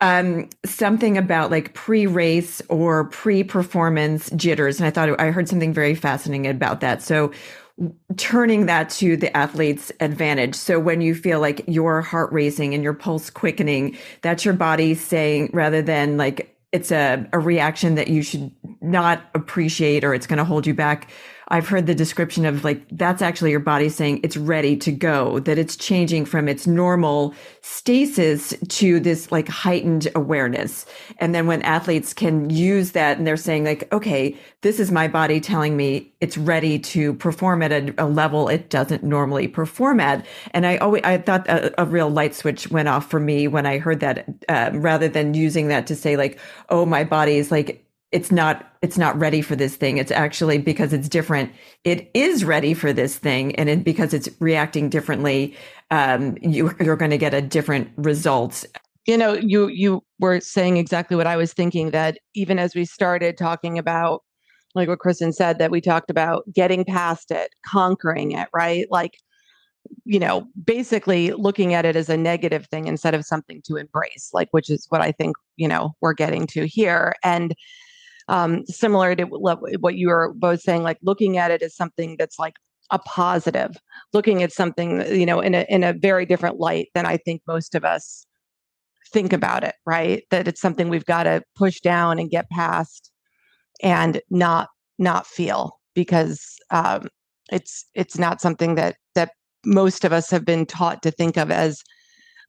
um, 0.00 0.48
something 0.64 1.18
about 1.18 1.50
like 1.50 1.74
pre-race 1.74 2.62
or 2.68 3.04
pre-performance 3.08 4.30
jitters, 4.30 4.78
and 4.78 4.86
I 4.86 4.90
thought 4.90 5.18
I 5.20 5.30
heard 5.30 5.48
something 5.48 5.72
very 5.72 5.94
fascinating 5.94 6.46
about 6.46 6.80
that. 6.80 7.02
So 7.02 7.32
turning 8.16 8.66
that 8.66 8.90
to 8.90 9.16
the 9.16 9.34
athlete's 9.36 9.92
advantage. 10.00 10.54
So 10.54 10.80
when 10.80 11.00
you 11.00 11.14
feel 11.14 11.40
like 11.40 11.64
your 11.66 12.02
heart 12.02 12.32
racing 12.32 12.74
and 12.74 12.82
your 12.82 12.94
pulse 12.94 13.30
quickening, 13.30 13.96
that's 14.22 14.44
your 14.44 14.54
body 14.54 14.94
saying 14.94 15.50
rather 15.52 15.80
than 15.80 16.16
like 16.16 16.56
it's 16.72 16.90
a, 16.90 17.26
a 17.32 17.38
reaction 17.38 17.94
that 17.94 18.08
you 18.08 18.22
should 18.22 18.50
not 18.80 19.22
appreciate 19.34 20.04
or 20.04 20.12
it's 20.12 20.26
going 20.26 20.38
to 20.38 20.44
hold 20.44 20.66
you 20.66 20.74
back 20.74 21.10
I've 21.50 21.68
heard 21.68 21.86
the 21.86 21.94
description 21.94 22.44
of 22.44 22.62
like 22.62 22.86
that's 22.90 23.22
actually 23.22 23.50
your 23.50 23.60
body 23.60 23.88
saying 23.88 24.20
it's 24.22 24.36
ready 24.36 24.76
to 24.76 24.92
go, 24.92 25.38
that 25.40 25.58
it's 25.58 25.76
changing 25.76 26.26
from 26.26 26.48
its 26.48 26.66
normal 26.66 27.34
stasis 27.62 28.54
to 28.68 29.00
this 29.00 29.32
like 29.32 29.48
heightened 29.48 30.08
awareness. 30.14 30.84
And 31.18 31.34
then 31.34 31.46
when 31.46 31.62
athletes 31.62 32.12
can 32.12 32.50
use 32.50 32.92
that 32.92 33.18
and 33.18 33.26
they're 33.26 33.36
saying 33.36 33.64
like, 33.64 33.90
okay, 33.92 34.36
this 34.62 34.78
is 34.78 34.90
my 34.90 35.08
body 35.08 35.40
telling 35.40 35.76
me 35.76 36.12
it's 36.20 36.36
ready 36.36 36.78
to 36.78 37.14
perform 37.14 37.62
at 37.62 37.72
a, 37.72 37.94
a 37.98 38.06
level 38.06 38.48
it 38.48 38.70
doesn't 38.70 39.02
normally 39.02 39.48
perform 39.48 40.00
at. 40.00 40.26
And 40.52 40.66
I 40.66 40.76
always, 40.78 41.02
I 41.04 41.18
thought 41.18 41.48
a, 41.48 41.80
a 41.80 41.84
real 41.86 42.10
light 42.10 42.34
switch 42.34 42.70
went 42.70 42.88
off 42.88 43.08
for 43.10 43.20
me 43.20 43.48
when 43.48 43.66
I 43.66 43.78
heard 43.78 44.00
that, 44.00 44.28
uh, 44.48 44.70
rather 44.74 45.08
than 45.08 45.34
using 45.34 45.68
that 45.68 45.86
to 45.86 45.96
say 45.96 46.16
like, 46.16 46.38
oh, 46.68 46.84
my 46.84 47.04
body 47.04 47.36
is 47.36 47.50
like 47.50 47.87
it's 48.10 48.30
not 48.32 48.72
it's 48.80 48.96
not 48.96 49.18
ready 49.18 49.42
for 49.42 49.56
this 49.56 49.76
thing. 49.76 49.98
It's 49.98 50.10
actually 50.10 50.58
because 50.58 50.92
it's 50.92 51.08
different. 51.08 51.52
It 51.84 52.10
is 52.14 52.44
ready 52.44 52.72
for 52.72 52.92
this 52.92 53.18
thing 53.18 53.54
and 53.56 53.68
it, 53.68 53.84
because 53.84 54.14
it's 54.14 54.28
reacting 54.40 54.88
differently 54.88 55.56
um, 55.90 56.36
you, 56.40 56.74
you're 56.80 56.96
going 56.96 57.10
to 57.10 57.18
get 57.18 57.34
a 57.34 57.42
different 57.42 57.90
result. 57.96 58.64
You 59.06 59.16
know 59.16 59.34
you 59.34 59.68
you 59.68 60.02
were 60.18 60.40
saying 60.40 60.76
exactly 60.76 61.16
what 61.16 61.26
i 61.26 61.34
was 61.34 61.54
thinking 61.54 61.92
that 61.92 62.18
even 62.34 62.58
as 62.58 62.74
we 62.74 62.84
started 62.84 63.38
talking 63.38 63.78
about 63.78 64.22
like 64.74 64.86
what 64.86 64.98
kristen 64.98 65.32
said 65.32 65.58
that 65.58 65.70
we 65.70 65.80
talked 65.80 66.10
about 66.10 66.42
getting 66.52 66.84
past 66.84 67.30
it 67.30 67.54
conquering 67.64 68.32
it 68.32 68.48
right? 68.52 68.86
Like 68.90 69.16
you 70.04 70.18
know 70.18 70.46
basically 70.62 71.32
looking 71.32 71.72
at 71.72 71.86
it 71.86 71.96
as 71.96 72.10
a 72.10 72.18
negative 72.18 72.66
thing 72.66 72.86
instead 72.86 73.14
of 73.14 73.24
something 73.24 73.62
to 73.64 73.76
embrace 73.76 74.28
like 74.34 74.48
which 74.50 74.68
is 74.68 74.84
what 74.90 75.00
i 75.00 75.10
think 75.10 75.34
you 75.56 75.66
know 75.66 75.94
we're 76.02 76.12
getting 76.12 76.46
to 76.48 76.66
here. 76.66 77.14
And 77.24 77.54
um, 78.28 78.64
similar 78.66 79.14
to 79.16 79.24
what 79.24 79.94
you 79.96 80.08
were 80.08 80.32
both 80.34 80.60
saying, 80.60 80.82
like 80.82 80.98
looking 81.02 81.38
at 81.38 81.50
it 81.50 81.62
as 81.62 81.74
something 81.74 82.16
that's 82.18 82.38
like 82.38 82.54
a 82.90 82.98
positive, 82.98 83.76
looking 84.12 84.42
at 84.42 84.52
something, 84.52 85.04
you 85.14 85.26
know, 85.26 85.40
in 85.40 85.54
a 85.54 85.66
in 85.68 85.84
a 85.84 85.92
very 85.92 86.26
different 86.26 86.58
light 86.58 86.88
than 86.94 87.06
I 87.06 87.16
think 87.16 87.42
most 87.46 87.74
of 87.74 87.84
us 87.84 88.26
think 89.12 89.32
about 89.32 89.64
it, 89.64 89.74
right? 89.86 90.22
That 90.30 90.48
it's 90.48 90.60
something 90.60 90.88
we've 90.88 91.04
got 91.04 91.24
to 91.24 91.42
push 91.56 91.80
down 91.80 92.18
and 92.18 92.30
get 92.30 92.50
past 92.50 93.10
and 93.82 94.20
not 94.30 94.68
not 94.98 95.26
feel 95.26 95.78
because 95.94 96.56
um, 96.70 97.08
it's 97.50 97.86
it's 97.94 98.18
not 98.18 98.40
something 98.40 98.74
that 98.74 98.96
that 99.14 99.32
most 99.64 100.04
of 100.04 100.12
us 100.12 100.30
have 100.30 100.44
been 100.44 100.66
taught 100.66 101.02
to 101.02 101.10
think 101.10 101.36
of 101.36 101.50
as 101.50 101.82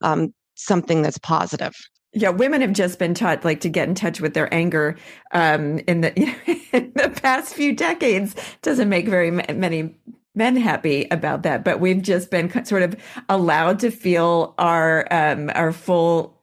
um, 0.02 0.34
something 0.56 1.02
that's 1.02 1.18
positive. 1.18 1.76
Yeah, 2.12 2.30
women 2.30 2.62
have 2.62 2.74
just 2.74 2.98
been 2.98 3.14
taught 3.14 3.46
like 3.46 3.62
to 3.62 3.70
get 3.70 3.88
in 3.88 3.94
touch 3.94 4.20
with 4.20 4.34
their 4.34 4.52
anger 4.54 4.98
um, 5.32 5.80
in 5.88 6.02
the 6.02 6.18
in 6.74 6.92
the 6.96 7.10
past 7.22 7.54
few 7.54 7.76
decades. 7.76 8.36
Doesn't 8.62 8.90
make 8.90 9.08
very 9.08 9.30
many 9.32 9.96
men 10.34 10.56
happy 10.56 11.08
about 11.12 11.44
that, 11.44 11.64
but 11.64 11.80
we've 11.80 12.02
just 12.02 12.32
been 12.32 12.66
sort 12.66 12.82
of 12.82 12.96
allowed 13.28 13.80
to 13.80 13.92
feel 13.92 14.56
our 14.58 15.08
um, 15.12 15.52
our 15.54 15.72
full 15.72 16.40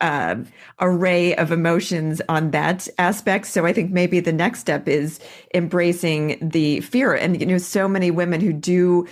uh, 0.00 0.36
array 0.80 1.34
of 1.36 1.52
emotions 1.52 2.20
on 2.28 2.50
that 2.50 2.88
aspect. 2.98 3.46
So 3.46 3.66
I 3.66 3.72
think 3.72 3.90
maybe 3.90 4.20
the 4.20 4.32
next 4.32 4.60
step 4.60 4.88
is 4.88 5.20
embracing 5.54 6.38
the 6.40 6.80
fear. 6.80 7.14
And 7.14 7.40
you 7.40 7.46
know, 7.46 7.58
so 7.58 7.88
many 7.88 8.10
women 8.10 8.40
who 8.40 8.52
do 8.52 9.06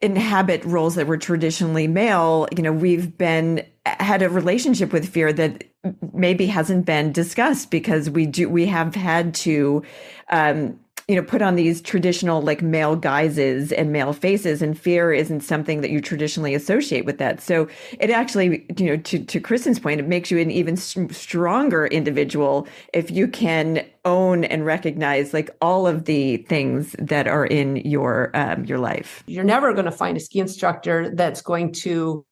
inhabit 0.00 0.64
roles 0.64 0.94
that 0.96 1.06
were 1.06 1.16
traditionally 1.16 1.88
male, 1.88 2.48
you 2.54 2.62
know, 2.62 2.72
we've 2.72 3.16
been 3.16 3.64
had 3.86 4.22
a 4.22 4.28
relationship 4.28 4.92
with 4.92 5.08
fear 5.08 5.32
that 5.32 5.64
maybe 6.12 6.46
hasn't 6.46 6.86
been 6.86 7.12
discussed 7.12 7.70
because 7.70 8.10
we 8.10 8.26
do 8.26 8.48
we 8.48 8.66
have 8.66 8.94
had 8.94 9.34
to 9.34 9.82
um, 10.30 10.78
you 11.08 11.14
know 11.14 11.22
put 11.22 11.40
on 11.40 11.54
these 11.54 11.80
traditional 11.80 12.42
like 12.42 12.62
male 12.62 12.96
guises 12.96 13.70
and 13.70 13.92
male 13.92 14.12
faces 14.12 14.60
and 14.60 14.78
fear 14.78 15.12
isn't 15.12 15.40
something 15.40 15.80
that 15.80 15.90
you 15.90 16.00
traditionally 16.00 16.54
associate 16.54 17.04
with 17.04 17.18
that. 17.18 17.40
So 17.40 17.68
it 18.00 18.10
actually 18.10 18.66
you 18.76 18.86
know 18.86 18.96
to 18.96 19.24
to 19.24 19.40
kristen's 19.40 19.78
point 19.78 20.00
it 20.00 20.08
makes 20.08 20.30
you 20.30 20.38
an 20.38 20.50
even 20.50 20.76
stronger 20.76 21.86
individual 21.86 22.66
if 22.92 23.10
you 23.10 23.28
can 23.28 23.86
own 24.04 24.44
and 24.44 24.66
recognize 24.66 25.32
like 25.32 25.50
all 25.60 25.86
of 25.86 26.06
the 26.06 26.38
things 26.38 26.96
that 26.98 27.28
are 27.28 27.46
in 27.46 27.76
your 27.76 28.30
um, 28.34 28.64
your 28.64 28.78
life. 28.78 29.22
You're 29.26 29.44
never 29.44 29.72
going 29.72 29.84
to 29.84 29.92
find 29.92 30.16
a 30.16 30.20
ski 30.20 30.40
instructor 30.40 31.10
that's 31.10 31.40
going 31.40 31.72
to 31.72 32.24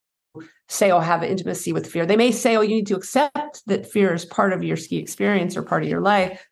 say, 0.69 0.91
oh, 0.91 1.01
have 1.01 1.23
intimacy 1.23 1.73
with 1.73 1.91
fear. 1.91 2.07
They 2.07 2.17
may 2.17 2.33
say, 2.33 2.57
oh, 2.57 2.63
you 2.63 2.77
need 2.77 2.87
to 2.89 2.97
accept 2.97 3.63
that 3.67 3.91
fear 3.91 4.15
is 4.15 4.25
part 4.25 4.53
of 4.53 4.65
your 4.65 4.77
ski 4.77 4.97
experience 4.97 5.57
or 5.57 5.63
part 5.63 5.83
of 5.83 5.89
your 5.89 6.01
life. 6.01 6.47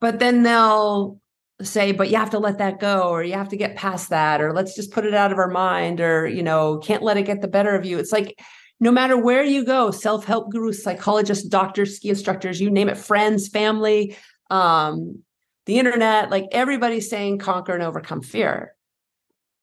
But 0.00 0.18
then 0.18 0.42
they'll 0.42 1.20
say, 1.62 1.92
but 1.92 2.10
you 2.10 2.16
have 2.16 2.30
to 2.30 2.38
let 2.38 2.58
that 2.58 2.78
go, 2.80 3.08
or 3.08 3.22
you 3.22 3.32
have 3.32 3.48
to 3.48 3.56
get 3.56 3.76
past 3.76 4.10
that, 4.10 4.40
or 4.40 4.52
let's 4.52 4.76
just 4.76 4.92
put 4.92 5.06
it 5.06 5.14
out 5.14 5.32
of 5.32 5.38
our 5.38 5.50
mind, 5.50 6.00
or, 6.00 6.26
you 6.26 6.42
know, 6.42 6.78
can't 6.78 7.02
let 7.02 7.16
it 7.16 7.22
get 7.24 7.40
the 7.40 7.48
better 7.48 7.74
of 7.74 7.84
you. 7.84 7.98
It's 7.98 8.12
like, 8.12 8.38
no 8.78 8.92
matter 8.92 9.16
where 9.16 9.42
you 9.42 9.64
go, 9.64 9.90
self 9.90 10.26
help 10.26 10.52
gurus, 10.52 10.82
psychologists, 10.82 11.48
doctors, 11.48 11.96
ski 11.96 12.10
instructors, 12.10 12.60
you 12.60 12.70
name 12.70 12.88
it, 12.88 12.98
friends, 12.98 13.48
family, 13.48 14.16
um, 14.50 15.22
the 15.64 15.78
internet, 15.78 16.30
like 16.30 16.44
everybody's 16.52 17.08
saying 17.08 17.38
conquer 17.38 17.72
and 17.72 17.82
overcome 17.82 18.22
fear. 18.22 18.74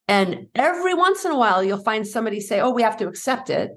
And 0.08 0.48
every 0.56 0.94
once 0.94 1.24
in 1.24 1.32
a 1.32 1.38
while, 1.38 1.64
you'll 1.64 1.84
find 1.84 2.06
somebody 2.06 2.42
say, 2.42 2.60
oh, 2.60 2.72
we 2.72 2.82
have 2.82 2.98
to 2.98 3.08
accept 3.08 3.50
it. 3.50 3.72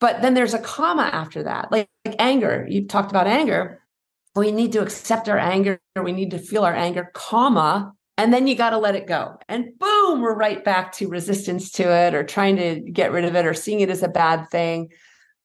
But 0.00 0.22
then 0.22 0.34
there's 0.34 0.54
a 0.54 0.60
comma 0.60 1.10
after 1.12 1.42
that, 1.42 1.72
like, 1.72 1.88
like 2.04 2.16
anger. 2.18 2.66
You 2.68 2.86
talked 2.86 3.10
about 3.10 3.26
anger. 3.26 3.82
We 4.36 4.52
need 4.52 4.72
to 4.72 4.82
accept 4.82 5.28
our 5.28 5.38
anger. 5.38 5.80
We 6.00 6.12
need 6.12 6.30
to 6.30 6.38
feel 6.38 6.64
our 6.64 6.74
anger 6.74 7.10
comma 7.14 7.92
and 8.18 8.34
then 8.34 8.48
you 8.48 8.56
got 8.56 8.70
to 8.70 8.78
let 8.78 8.96
it 8.96 9.06
go. 9.06 9.38
And 9.48 9.78
boom 9.78 10.20
we're 10.20 10.34
right 10.34 10.62
back 10.62 10.92
to 10.94 11.08
resistance 11.08 11.70
to 11.72 11.84
it 11.84 12.14
or 12.14 12.24
trying 12.24 12.56
to 12.56 12.80
get 12.80 13.12
rid 13.12 13.24
of 13.24 13.36
it 13.36 13.46
or 13.46 13.54
seeing 13.54 13.78
it 13.78 13.90
as 13.90 14.02
a 14.02 14.08
bad 14.08 14.50
thing. 14.50 14.88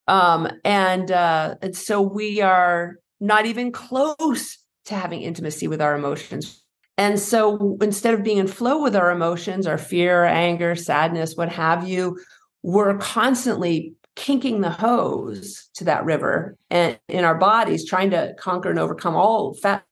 Um, 0.08 0.48
and 0.64 1.10
uh, 1.10 1.54
and 1.62 1.74
so 1.74 2.02
we 2.02 2.40
are 2.42 2.96
not 3.20 3.46
even 3.46 3.70
close 3.70 4.58
to 4.86 4.94
having 4.94 5.22
intimacy 5.22 5.68
with 5.68 5.80
our 5.80 5.94
emotions. 5.94 6.62
And 6.98 7.18
so 7.18 7.78
instead 7.80 8.12
of 8.12 8.24
being 8.24 8.38
in 8.38 8.48
flow 8.48 8.82
with 8.82 8.96
our 8.96 9.10
emotions 9.10 9.66
our 9.66 9.78
fear 9.78 10.24
anger 10.24 10.76
sadness 10.76 11.34
what 11.36 11.48
have 11.48 11.88
you 11.88 12.20
we're 12.62 12.96
constantly 12.98 13.94
kinking 14.16 14.60
the 14.60 14.70
hose 14.70 15.68
to 15.74 15.84
that 15.84 16.04
river 16.04 16.56
and 16.70 16.98
in 17.08 17.24
our 17.24 17.34
bodies 17.34 17.84
trying 17.84 18.10
to 18.10 18.34
conquer 18.38 18.70
and 18.70 18.78
overcome 18.78 19.16
all 19.16 19.54
fat 19.54 19.84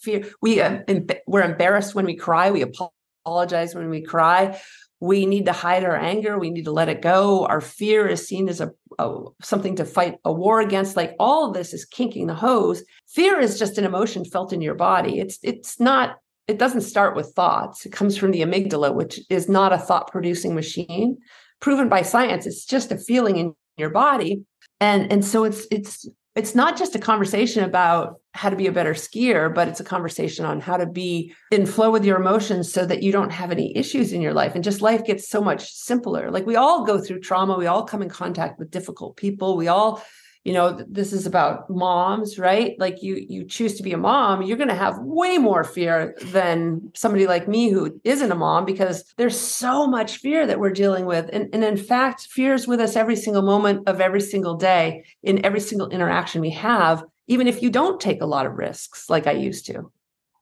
fear. 0.00 0.24
We 0.42 0.60
uh, 0.60 0.80
we're 1.26 1.42
embarrassed 1.42 1.94
when 1.94 2.04
we 2.04 2.16
cry. 2.16 2.50
We 2.50 2.62
apologize 2.62 3.74
when 3.74 3.90
we 3.90 4.02
cry. 4.02 4.60
We 5.00 5.24
need 5.24 5.46
to 5.46 5.52
hide 5.52 5.84
our 5.84 5.96
anger. 5.96 6.38
We 6.38 6.50
need 6.50 6.66
to 6.66 6.72
let 6.72 6.90
it 6.90 7.00
go. 7.00 7.46
Our 7.46 7.62
fear 7.62 8.06
is 8.06 8.26
seen 8.26 8.50
as 8.50 8.60
a, 8.60 8.70
a 8.98 9.24
something 9.40 9.76
to 9.76 9.86
fight 9.86 10.18
a 10.24 10.32
war 10.32 10.60
against. 10.60 10.96
Like 10.96 11.16
all 11.18 11.48
of 11.48 11.54
this 11.54 11.72
is 11.72 11.86
kinking 11.86 12.26
the 12.26 12.34
hose. 12.34 12.84
Fear 13.08 13.40
is 13.40 13.58
just 13.58 13.78
an 13.78 13.84
emotion 13.84 14.24
felt 14.24 14.52
in 14.52 14.60
your 14.60 14.74
body. 14.74 15.18
It's 15.18 15.38
it's 15.42 15.80
not 15.80 16.16
it 16.46 16.58
doesn't 16.58 16.82
start 16.82 17.16
with 17.16 17.32
thoughts. 17.34 17.86
It 17.86 17.92
comes 17.92 18.16
from 18.16 18.32
the 18.32 18.42
amygdala 18.42 18.94
which 18.94 19.20
is 19.30 19.48
not 19.48 19.72
a 19.72 19.78
thought 19.78 20.10
producing 20.10 20.54
machine 20.54 21.16
proven 21.60 21.88
by 21.88 22.02
science. 22.02 22.46
It's 22.46 22.64
just 22.64 22.92
a 22.92 22.98
feeling 22.98 23.36
in 23.36 23.54
your 23.76 23.90
body. 23.90 24.42
And, 24.80 25.12
and 25.12 25.24
so 25.24 25.44
it's 25.44 25.66
it's 25.70 26.08
it's 26.36 26.54
not 26.54 26.78
just 26.78 26.94
a 26.94 26.98
conversation 26.98 27.64
about 27.64 28.20
how 28.32 28.48
to 28.48 28.56
be 28.56 28.68
a 28.68 28.72
better 28.72 28.94
skier, 28.94 29.52
but 29.52 29.66
it's 29.66 29.80
a 29.80 29.84
conversation 29.84 30.44
on 30.44 30.60
how 30.60 30.76
to 30.76 30.86
be 30.86 31.34
in 31.50 31.66
flow 31.66 31.90
with 31.90 32.04
your 32.04 32.18
emotions 32.18 32.72
so 32.72 32.86
that 32.86 33.02
you 33.02 33.10
don't 33.10 33.32
have 33.32 33.50
any 33.50 33.76
issues 33.76 34.12
in 34.12 34.22
your 34.22 34.32
life. 34.32 34.54
And 34.54 34.62
just 34.62 34.80
life 34.80 35.04
gets 35.04 35.28
so 35.28 35.40
much 35.40 35.72
simpler. 35.72 36.30
Like 36.30 36.46
we 36.46 36.54
all 36.54 36.86
go 36.86 37.00
through 37.00 37.20
trauma, 37.20 37.58
we 37.58 37.66
all 37.66 37.84
come 37.84 38.00
in 38.00 38.08
contact 38.08 38.58
with 38.58 38.70
difficult 38.70 39.16
people, 39.16 39.56
we 39.56 39.66
all 39.66 40.02
you 40.44 40.54
know 40.54 40.84
this 40.88 41.12
is 41.12 41.26
about 41.26 41.68
moms 41.68 42.38
right? 42.38 42.74
Like 42.78 43.02
you 43.02 43.24
you 43.28 43.44
choose 43.44 43.74
to 43.74 43.82
be 43.82 43.92
a 43.92 43.98
mom 43.98 44.42
you're 44.42 44.56
going 44.56 44.68
to 44.68 44.74
have 44.74 44.98
way 44.98 45.38
more 45.38 45.64
fear 45.64 46.14
than 46.22 46.90
somebody 46.94 47.26
like 47.26 47.46
me 47.46 47.70
who 47.70 48.00
isn't 48.04 48.32
a 48.32 48.34
mom 48.34 48.64
because 48.64 49.04
there's 49.16 49.38
so 49.38 49.86
much 49.86 50.16
fear 50.18 50.46
that 50.46 50.58
we're 50.58 50.70
dealing 50.70 51.04
with. 51.04 51.28
And, 51.32 51.48
and 51.52 51.62
in 51.62 51.76
fact 51.76 52.28
fear 52.30 52.54
is 52.54 52.66
with 52.66 52.80
us 52.80 52.96
every 52.96 53.16
single 53.16 53.42
moment 53.42 53.88
of 53.88 54.00
every 54.00 54.20
single 54.20 54.56
day 54.56 55.04
in 55.22 55.44
every 55.44 55.60
single 55.60 55.90
interaction 55.90 56.40
we 56.40 56.50
have 56.50 57.04
even 57.26 57.46
if 57.46 57.62
you 57.62 57.70
don't 57.70 58.00
take 58.00 58.22
a 58.22 58.26
lot 58.26 58.46
of 58.46 58.54
risks 58.54 59.08
like 59.10 59.26
i 59.26 59.32
used 59.32 59.66
to. 59.66 59.92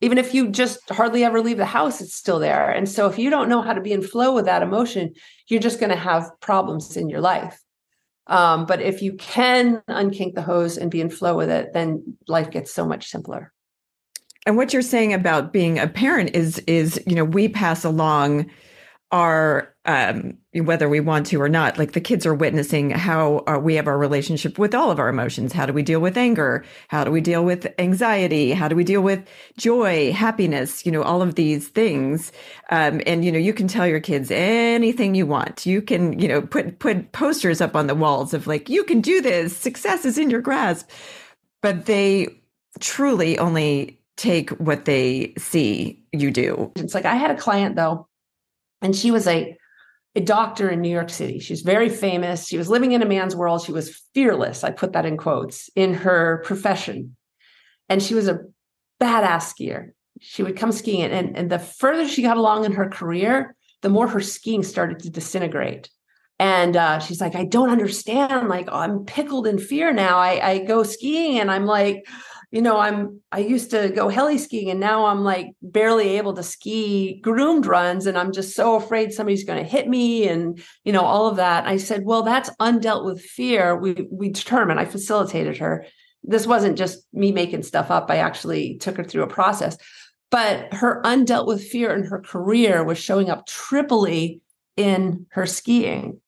Even 0.01 0.17
if 0.17 0.33
you 0.33 0.49
just 0.49 0.89
hardly 0.91 1.25
ever 1.25 1.41
leave 1.41 1.57
the 1.57 1.65
house 1.65 2.01
it's 2.01 2.15
still 2.15 2.39
there. 2.39 2.71
And 2.71 2.89
so 2.89 3.09
if 3.09 3.19
you 3.19 3.31
don't 3.31 3.49
know 3.49 3.63
how 3.63 3.73
to 3.73 3.81
be 3.81 3.93
in 3.93 4.03
flow 4.03 4.33
with 4.33 4.45
that 4.45 4.63
emotion 4.63 5.15
you're 5.49 5.61
just 5.61 5.81
going 5.81 5.91
to 5.91 5.97
have 5.97 6.31
problems 6.41 6.97
in 6.97 7.09
your 7.09 7.21
life 7.21 7.59
um, 8.29 8.67
but 8.67 8.81
if 8.81 9.03
you 9.03 9.15
can 9.15 9.83
unkink 9.89 10.35
the 10.35 10.43
hose 10.43 10.77
and 10.77 10.91
be 10.91 11.01
in 11.01 11.11
flow 11.11 11.37
with 11.37 11.51
it, 11.51 11.73
then 11.73 12.17
life 12.27 12.51
gets 12.51 12.73
so 12.73 12.87
much 12.87 13.09
simpler. 13.09 13.53
And 14.47 14.57
what 14.57 14.73
you're 14.73 14.83
saying 14.83 15.13
about 15.13 15.53
being 15.53 15.79
a 15.79 15.89
parent 15.89 16.35
is 16.35 16.59
is 16.61 17.03
you 17.07 17.15
know 17.15 17.25
we 17.25 17.49
pass 17.49 17.85
along 17.85 18.51
our 19.11 19.75
um, 19.87 20.37
whether 20.53 20.87
we 20.87 21.01
want 21.01 21.27
to 21.27 21.41
or 21.41 21.49
not 21.49 21.79
like 21.79 21.93
the 21.93 22.01
kids 22.01 22.27
are 22.27 22.35
witnessing 22.35 22.91
how 22.91 23.43
uh, 23.47 23.59
we 23.59 23.75
have 23.77 23.87
our 23.87 23.97
relationship 23.97 24.59
with 24.59 24.75
all 24.75 24.91
of 24.91 24.99
our 24.99 25.09
emotions. 25.09 25.53
How 25.53 25.65
do 25.65 25.73
we 25.73 25.83
deal 25.83 26.01
with 26.01 26.19
anger? 26.19 26.65
How 26.89 27.05
do 27.05 27.11
we 27.11 27.23
deal 27.23 27.43
with 27.43 27.67
anxiety? 27.79 28.53
How 28.53 28.69
do 28.69 28.77
we 28.77 28.85
deal 28.85 29.01
with 29.01 29.27
joy 29.57 30.13
happiness 30.13 30.85
you 30.85 30.93
know 30.93 31.03
all 31.03 31.23
of 31.23 31.37
these 31.37 31.69
things? 31.69 32.33
Um, 32.71 33.01
and 33.07 33.25
you 33.25 33.33
know 33.33 33.39
you 33.39 33.55
can 33.55 33.67
tell 33.67 33.87
your 33.87 34.01
kids 34.01 34.31
anything 34.31 35.15
you 35.15 35.27
want. 35.27 35.65
You 35.65 35.81
can 35.81 36.19
you 36.19 36.29
know 36.29 36.43
put 36.43 36.79
put 36.79 37.13
posters 37.13 37.61
up 37.61 37.75
on 37.75 37.87
the 37.87 37.95
walls 37.95 38.35
of 38.35 38.47
like 38.47 38.69
you 38.69 38.85
can 38.85 39.01
do 39.01 39.23
this. 39.23 39.57
Success 39.57 40.05
is 40.05 40.19
in 40.19 40.29
your 40.29 40.43
grasp. 40.43 40.89
But 41.63 41.87
they 41.87 42.29
truly 42.79 43.39
only 43.39 43.99
take 44.17 44.51
what 44.51 44.85
they 44.85 45.33
see 45.39 46.05
you 46.13 46.31
do. 46.31 46.73
It's 46.77 46.95
like 46.95 47.05
i 47.05 47.15
had 47.15 47.31
a 47.31 47.37
client 47.37 47.77
though 47.77 48.08
and 48.83 48.95
she 48.95 49.11
was 49.11 49.27
a 49.27 49.57
a 50.15 50.21
doctor 50.21 50.69
in 50.69 50.81
New 50.81 50.91
York 50.91 51.11
City. 51.11 51.39
She's 51.39 51.61
very 51.61 51.89
famous. 51.89 52.49
She 52.49 52.59
was 52.59 52.69
living 52.69 52.93
in 52.93 53.03
a 53.03 53.07
man's 53.07 53.37
world. 53.37 53.63
She 53.63 53.73
was 53.73 54.03
fearless, 54.15 54.65
I 54.65 54.71
put 54.71 54.93
that 54.95 55.07
in 55.07 55.17
quotes, 55.17 55.71
in 55.77 55.95
her 55.95 56.43
profession. 56.45 57.15
And 57.89 58.03
she 58.03 58.15
was 58.15 58.27
a 58.27 58.41
badass 59.01 59.55
skier. 59.55 59.91
She 60.21 60.43
would 60.43 60.57
come 60.57 60.73
skiing. 60.73 61.11
And, 61.11 61.37
and 61.37 61.51
the 61.51 61.59
further 61.59 62.09
she 62.09 62.23
got 62.23 62.37
along 62.37 62.65
in 62.65 62.73
her 62.73 62.89
career, 62.89 63.55
the 63.83 63.91
more 63.91 64.09
her 64.09 64.21
skiing 64.21 64.65
started 64.65 64.99
to 65.01 65.11
disintegrate. 65.11 65.89
And 66.41 66.77
uh, 66.77 66.99
she's 66.99 67.21
like, 67.21 67.37
I 67.37 67.45
don't 67.45 67.71
understand. 67.71 68.49
Like, 68.49 68.69
I'm 68.71 69.05
pickled 69.05 69.47
in 69.47 69.59
fear 69.59 69.93
now. 69.93 70.19
I, 70.19 70.51
I 70.51 70.59
go 70.65 70.83
skiing 70.83 71.39
and 71.39 71.51
I'm 71.51 71.67
like, 71.67 72.07
you 72.51 72.63
know, 72.63 72.79
I'm 72.79 73.21
I 73.31 73.41
used 73.41 73.71
to 73.73 73.91
go 73.91 74.09
heli 74.09 74.39
skiing 74.39 74.71
and 74.71 74.81
now 74.81 75.07
I'm 75.07 75.23
like 75.23 75.49
barely 75.61 76.17
able 76.17 76.33
to 76.35 76.43
ski 76.43 77.21
groomed 77.21 77.67
runs 77.67 78.07
and 78.07 78.17
I'm 78.17 78.33
just 78.33 78.57
so 78.57 78.77
afraid 78.77 79.13
somebody's 79.13 79.45
going 79.45 79.63
to 79.63 79.69
hit 79.69 79.87
me 79.87 80.27
and 80.29 80.63
you 80.85 80.93
know 80.93 81.03
all 81.03 81.27
of 81.27 81.37
that. 81.37 81.67
I 81.67 81.77
said, 81.77 82.05
"Well, 82.05 82.23
that's 82.23 82.51
undealt 82.59 83.05
with 83.05 83.21
fear." 83.21 83.77
We 83.77 84.09
we 84.11 84.31
determined 84.31 84.81
I 84.81 84.87
facilitated 84.87 85.59
her. 85.59 85.85
This 86.23 86.47
wasn't 86.47 86.79
just 86.79 87.07
me 87.13 87.33
making 87.33 87.65
stuff 87.65 87.91
up. 87.91 88.11
I 88.11 88.17
actually 88.17 88.79
took 88.79 88.97
her 88.97 89.05
through 89.05 89.25
a 89.25 89.29
process. 89.29 89.77
But 90.31 90.73
her 90.75 91.03
undealt 91.05 91.47
with 91.47 91.65
fear 91.65 91.95
in 91.95 92.05
her 92.05 92.21
career 92.21 92.85
was 92.85 92.99
showing 92.99 93.31
up 93.31 93.47
triply 93.47 94.41
in 94.77 95.27
her 95.31 95.47
skiing. 95.47 96.21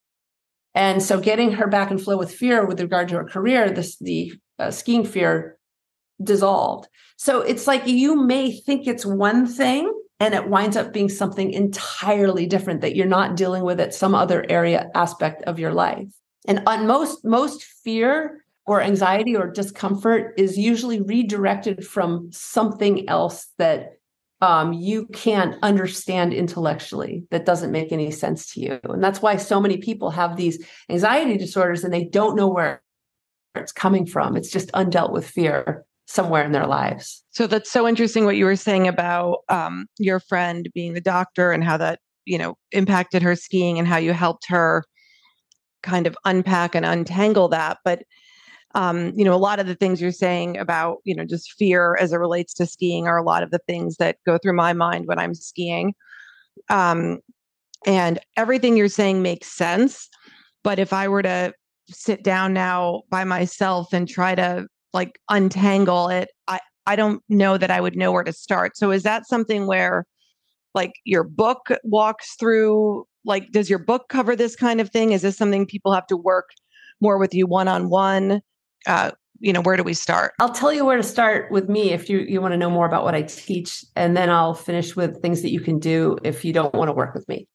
And 0.74 1.02
so 1.02 1.20
getting 1.20 1.52
her 1.52 1.66
back 1.66 1.90
in 1.90 1.98
flow 1.98 2.16
with 2.16 2.32
fear 2.32 2.64
with 2.64 2.80
regard 2.80 3.08
to 3.08 3.16
her 3.16 3.24
career, 3.24 3.70
this 3.70 3.96
the 3.98 4.32
uh, 4.58 4.70
skiing 4.70 5.04
fear 5.04 5.58
dissolved. 6.22 6.88
So 7.16 7.40
it's 7.42 7.66
like 7.66 7.86
you 7.86 8.16
may 8.16 8.52
think 8.52 8.86
it's 8.86 9.04
one 9.04 9.46
thing 9.46 9.92
and 10.20 10.34
it 10.34 10.48
winds 10.48 10.76
up 10.76 10.92
being 10.92 11.08
something 11.08 11.52
entirely 11.52 12.46
different 12.46 12.82
that 12.82 12.94
you're 12.94 13.06
not 13.06 13.36
dealing 13.36 13.62
with 13.62 13.80
at 13.80 13.94
some 13.94 14.14
other 14.14 14.44
area 14.48 14.90
aspect 14.94 15.42
of 15.44 15.58
your 15.58 15.72
life. 15.72 16.08
And 16.46 16.62
on 16.66 16.86
most 16.86 17.24
most 17.24 17.64
fear 17.64 18.44
or 18.66 18.80
anxiety 18.80 19.34
or 19.34 19.50
discomfort 19.50 20.34
is 20.36 20.56
usually 20.56 21.00
redirected 21.00 21.86
from 21.86 22.30
something 22.32 23.08
else 23.08 23.48
that 23.58 23.94
um, 24.42 24.72
you 24.72 25.06
can't 25.06 25.56
understand 25.62 26.32
intellectually 26.32 27.24
that 27.30 27.44
doesn't 27.44 27.72
make 27.72 27.92
any 27.92 28.10
sense 28.10 28.52
to 28.52 28.60
you. 28.60 28.80
And 28.84 29.02
that's 29.02 29.20
why 29.20 29.36
so 29.36 29.60
many 29.60 29.76
people 29.76 30.10
have 30.10 30.36
these 30.36 30.64
anxiety 30.88 31.36
disorders 31.36 31.84
and 31.84 31.92
they 31.92 32.04
don't 32.04 32.36
know 32.36 32.48
where 32.48 32.82
it's 33.54 33.72
coming 33.72 34.06
from. 34.06 34.36
It's 34.36 34.50
just 34.50 34.72
undealt 34.72 35.12
with 35.12 35.28
fear 35.28 35.84
somewhere 36.10 36.44
in 36.44 36.50
their 36.50 36.66
lives. 36.66 37.22
So 37.30 37.46
that's 37.46 37.70
so 37.70 37.86
interesting 37.86 38.24
what 38.24 38.36
you 38.36 38.44
were 38.44 38.56
saying 38.56 38.88
about 38.88 39.38
um, 39.48 39.86
your 39.98 40.18
friend 40.18 40.68
being 40.74 40.94
the 40.94 41.00
doctor 41.00 41.52
and 41.52 41.62
how 41.62 41.76
that, 41.76 42.00
you 42.24 42.36
know, 42.36 42.56
impacted 42.72 43.22
her 43.22 43.36
skiing 43.36 43.78
and 43.78 43.86
how 43.86 43.96
you 43.96 44.12
helped 44.12 44.46
her 44.48 44.84
kind 45.84 46.08
of 46.08 46.16
unpack 46.24 46.74
and 46.74 46.84
untangle 46.84 47.48
that. 47.50 47.78
But 47.84 48.02
um, 48.74 49.12
you 49.16 49.24
know, 49.24 49.34
a 49.34 49.36
lot 49.36 49.58
of 49.58 49.66
the 49.66 49.74
things 49.74 50.00
you're 50.00 50.12
saying 50.12 50.56
about, 50.56 50.98
you 51.04 51.14
know, 51.14 51.24
just 51.24 51.52
fear 51.52 51.96
as 52.00 52.12
it 52.12 52.18
relates 52.18 52.54
to 52.54 52.66
skiing 52.66 53.06
are 53.06 53.16
a 53.16 53.24
lot 53.24 53.42
of 53.42 53.50
the 53.50 53.60
things 53.66 53.96
that 53.96 54.18
go 54.26 54.38
through 54.38 54.54
my 54.54 54.72
mind 54.72 55.06
when 55.06 55.18
I'm 55.18 55.34
skiing. 55.34 55.94
Um, 56.68 57.18
and 57.86 58.20
everything 58.36 58.76
you're 58.76 58.88
saying 58.88 59.22
makes 59.22 59.48
sense. 59.48 60.08
But 60.62 60.78
if 60.78 60.92
I 60.92 61.08
were 61.08 61.22
to 61.22 61.52
sit 61.88 62.22
down 62.22 62.52
now 62.52 63.02
by 63.10 63.24
myself 63.24 63.92
and 63.92 64.08
try 64.08 64.36
to 64.36 64.66
like 64.92 65.18
untangle 65.28 66.08
it, 66.08 66.30
I, 66.48 66.60
I 66.86 66.96
don't 66.96 67.22
know 67.28 67.56
that 67.56 67.70
I 67.70 67.80
would 67.80 67.96
know 67.96 68.12
where 68.12 68.24
to 68.24 68.32
start. 68.32 68.76
So 68.76 68.90
is 68.90 69.02
that 69.04 69.26
something 69.26 69.66
where 69.66 70.06
like 70.74 70.92
your 71.04 71.24
book 71.24 71.68
walks 71.84 72.36
through 72.38 73.06
like 73.24 73.50
does 73.52 73.68
your 73.68 73.78
book 73.78 74.08
cover 74.08 74.34
this 74.34 74.56
kind 74.56 74.80
of 74.80 74.90
thing? 74.90 75.12
Is 75.12 75.22
this 75.22 75.36
something 75.36 75.66
people 75.66 75.92
have 75.92 76.06
to 76.06 76.16
work 76.16 76.50
more 77.00 77.18
with 77.18 77.34
you 77.34 77.46
one 77.46 77.68
on 77.68 77.90
one? 77.90 78.40
you 79.40 79.54
know, 79.54 79.62
where 79.62 79.76
do 79.76 79.82
we 79.82 79.94
start? 79.94 80.34
I'll 80.38 80.52
tell 80.52 80.72
you 80.72 80.84
where 80.84 80.98
to 80.98 81.02
start 81.02 81.50
with 81.50 81.68
me 81.68 81.92
if 81.92 82.10
you, 82.10 82.18
you 82.18 82.40
want 82.40 82.52
to 82.52 82.58
know 82.58 82.70
more 82.70 82.86
about 82.86 83.04
what 83.04 83.14
I 83.14 83.22
teach. 83.22 83.84
And 83.96 84.16
then 84.16 84.28
I'll 84.28 84.54
finish 84.54 84.94
with 84.94 85.20
things 85.22 85.42
that 85.42 85.50
you 85.50 85.60
can 85.60 85.78
do 85.78 86.18
if 86.22 86.44
you 86.44 86.52
don't 86.52 86.74
want 86.74 86.88
to 86.88 86.92
work 86.92 87.14
with 87.14 87.26
me. 87.26 87.48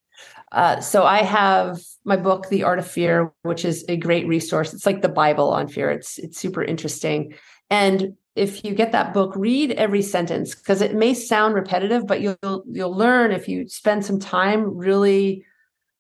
Uh, 0.52 0.80
so 0.80 1.04
I 1.04 1.24
have 1.24 1.80
my 2.06 2.16
book, 2.16 2.50
The 2.50 2.64
Art 2.64 2.80
of 2.80 2.88
Fear, 2.88 3.34
which 3.44 3.66
is 3.66 3.84
a 3.90 3.98
great 3.98 4.28
resource. 4.28 4.74
It's 4.74 4.86
like 4.86 5.02
the 5.02 5.10
Bible 5.10 5.50
on 5.50 5.68
fear. 5.68 5.90
It's 5.90 6.18
it's 6.18 6.40
super 6.40 6.64
interesting. 6.64 7.34
And 7.70 8.14
if 8.36 8.64
you 8.64 8.74
get 8.74 8.92
that 8.92 9.14
book, 9.14 9.34
read 9.36 9.72
every 9.72 10.02
sentence 10.02 10.56
because 10.56 10.82
it 10.82 10.94
may 10.94 11.14
sound 11.14 11.56
repetitive, 11.56 12.06
but 12.08 12.22
you'll 12.22 12.64
you'll 12.68 12.96
learn 12.96 13.32
if 13.32 13.48
you 13.48 13.68
spend 13.68 14.06
some 14.06 14.20
time 14.20 14.78
really 14.78 15.46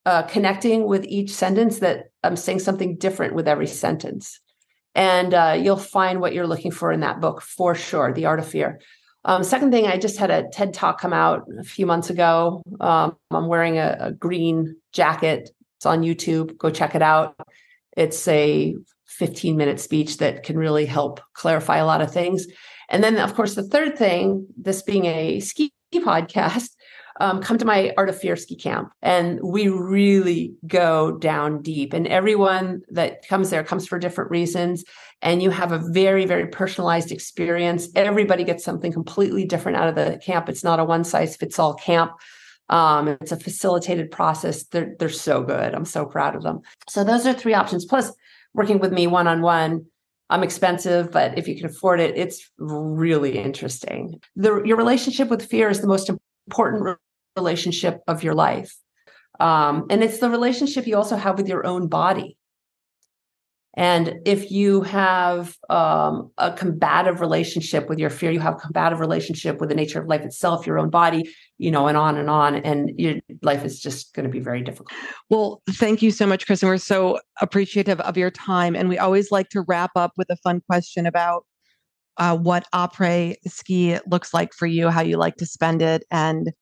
uh, 0.06 0.24
connecting 0.24 0.86
with 0.86 1.04
each 1.06 1.32
sentence 1.32 1.80
that 1.80 2.12
I'm 2.24 2.36
saying 2.36 2.60
something 2.60 2.98
different 2.98 3.34
with 3.34 3.48
every 3.48 3.68
sentence 3.68 4.40
and 4.96 5.34
uh, 5.34 5.58
you'll 5.62 5.76
find 5.78 6.22
what 6.22 6.34
you're 6.34 6.48
looking 6.48 6.72
for 6.72 6.92
in 6.92 7.02
that 7.02 7.20
book 7.20 7.42
for 7.42 7.76
sure 7.76 8.14
the 8.14 8.26
art 8.26 8.40
of 8.40 8.48
fear 8.48 8.80
um, 9.26 9.44
second 9.44 9.72
thing 9.72 9.88
i 9.88 9.98
just 9.98 10.18
had 10.18 10.32
a 10.32 10.48
ted 10.54 10.74
talk 10.74 11.00
come 11.00 11.14
out 11.14 11.44
a 11.60 11.64
few 11.64 11.86
months 11.86 12.10
ago. 12.10 12.62
Um, 12.80 13.18
i'm 13.32 13.48
wearing 13.48 13.78
a, 13.78 13.98
a, 14.00 14.12
green 14.12 14.78
jacket. 14.94 15.50
It's 15.78 15.86
on 15.86 16.04
youtube. 16.04 16.58
Go 16.58 16.70
check 16.70 16.96
it 16.96 17.02
out. 17.02 17.36
It's 17.98 18.28
a 18.28 18.76
15 19.08 19.58
minute 19.58 19.80
speech 19.80 20.18
that 20.18 20.44
can 20.44 20.58
really 20.58 20.86
help 20.86 21.20
clarify 21.34 21.78
a 21.78 21.86
lot 21.86 22.02
of 22.02 22.12
things. 22.12 22.48
And 22.90 23.04
then 23.04 23.18
of 23.18 23.34
course 23.36 23.56
the 23.56 23.68
third 23.68 23.98
thing 23.98 24.48
this 24.58 24.82
being 24.82 25.06
a 25.06 25.40
ski 25.42 25.74
podcast 25.94 26.70
um, 27.19 27.41
come 27.41 27.58
to 27.58 27.65
my 27.65 27.93
Art 27.97 28.10
of 28.10 28.19
Fear 28.19 28.36
ski 28.36 28.56
camp. 28.56 28.91
And 29.01 29.39
we 29.41 29.67
really 29.67 30.54
go 30.67 31.17
down 31.17 31.62
deep. 31.62 31.93
And 31.93 32.08
everyone 32.08 32.82
that 32.89 33.28
comes 33.28 33.49
there 33.49 33.63
comes 33.63 33.88
for 33.88 33.99
different 33.99 34.32
reasons. 34.32 34.84
And 35.21 35.41
you 35.41 35.49
have 35.49 35.71
a 35.71 35.80
very, 35.91 36.25
very 36.25 36.47
personalized 36.47 37.12
experience. 37.12 37.88
Everybody 37.95 38.43
gets 38.43 38.63
something 38.63 38.91
completely 38.91 39.45
different 39.45 39.78
out 39.78 39.88
of 39.88 39.95
the 39.95 40.19
camp. 40.23 40.49
It's 40.49 40.63
not 40.63 40.80
a 40.80 40.86
one 40.86 41.04
size 41.04 41.36
fits 41.36 41.58
all 41.58 41.73
camp. 41.73 42.12
Um, 42.67 43.08
it's 43.08 43.32
a 43.32 43.39
facilitated 43.39 44.12
process. 44.12 44.65
They're, 44.65 44.95
they're 44.99 45.10
so 45.10 45.43
good. 45.43 45.73
I'm 45.73 45.86
so 45.86 46.06
proud 46.06 46.36
of 46.36 46.43
them. 46.43 46.62
So 46.89 47.04
those 47.04 47.25
are 47.25 47.34
three 47.34 47.54
options. 47.54 47.86
Plus, 47.86 48.12
working 48.54 48.80
with 48.80 48.91
me 48.91 49.08
one 49.08 49.28
on 49.28 49.41
one. 49.41 49.86
I'm 50.30 50.41
expensive, 50.41 51.12
but 51.12 51.38
if 51.38 51.47
you 51.47 51.56
can 51.56 51.67
afford 51.67 51.99
it, 51.99 52.17
it's 52.17 52.49
really 52.58 53.38
interesting. 53.38 54.19
The, 54.36 54.63
your 54.63 54.78
relationship 54.78 55.30
with 55.30 55.45
fear 55.45 55.69
is 55.69 55.82
the 55.82 55.88
most 55.88 56.10
important 56.47 56.97
relationship 57.36 58.02
of 58.08 58.24
your 58.24 58.34
life. 58.34 58.76
Um, 59.39 59.86
and 59.89 60.04
it's 60.04 60.19
the 60.19 60.30
relationship 60.30 60.88
you 60.88 60.95
also 60.95 61.17
have 61.17 61.38
with 61.38 61.48
your 61.48 61.65
own 61.65 61.88
body. 61.88 62.38
And 63.78 64.21
if 64.26 64.52
you 64.52 64.82
have 64.84 65.54
um, 65.69 66.32
a 66.38 66.54
combative 66.54 67.19
relationship 67.19 67.89
with 67.89 68.00
your 68.00 68.10
fear, 68.10 68.32
you 68.32 68.39
have 68.39 68.54
a 68.54 68.58
combative 68.58 69.02
relationship 69.02 69.60
with 69.60 69.67
the 69.67 69.76
nature 69.76 70.00
of 70.00 70.08
life 70.08 70.21
itself, 70.21 70.65
your 70.65 70.80
own 70.80 70.89
body, 70.89 71.30
you 71.58 71.71
know, 71.71 71.88
and 71.89 71.98
on 71.98 72.15
and 72.15 72.30
on. 72.30 72.56
And 72.56 72.98
your 72.98 73.15
life 73.41 73.65
is 73.65 73.82
just 73.82 74.13
going 74.13 74.24
to 74.24 74.32
be 74.32 74.39
very 74.39 74.62
difficult. 74.62 74.91
Well, 75.30 75.62
thank 75.71 76.02
you 76.02 76.12
so 76.12 76.26
much, 76.26 76.45
Kristen. 76.45 76.69
We're 76.69 76.78
so 76.78 77.19
appreciative 77.41 78.00
of 78.00 78.15
your 78.15 78.32
time. 78.32 78.78
And 78.78 78.88
we 78.88 78.98
always 78.98 79.30
like 79.30 79.50
to 79.50 79.65
wrap 79.67 79.91
up 79.98 80.13
with 80.15 80.30
a 80.30 80.38
fun 80.38 80.62
question 80.69 81.06
about 81.06 81.45
uh, 82.17 82.38
what 82.38 82.65
après 82.74 83.36
ski 83.45 84.00
looks 84.08 84.34
like 84.34 84.54
for 84.54 84.67
you, 84.67 84.89
how 84.89 85.02
you 85.02 85.17
like 85.17 85.36
to 85.36 85.45
spend 85.45 85.82
it, 85.82 86.06
and 86.10 86.54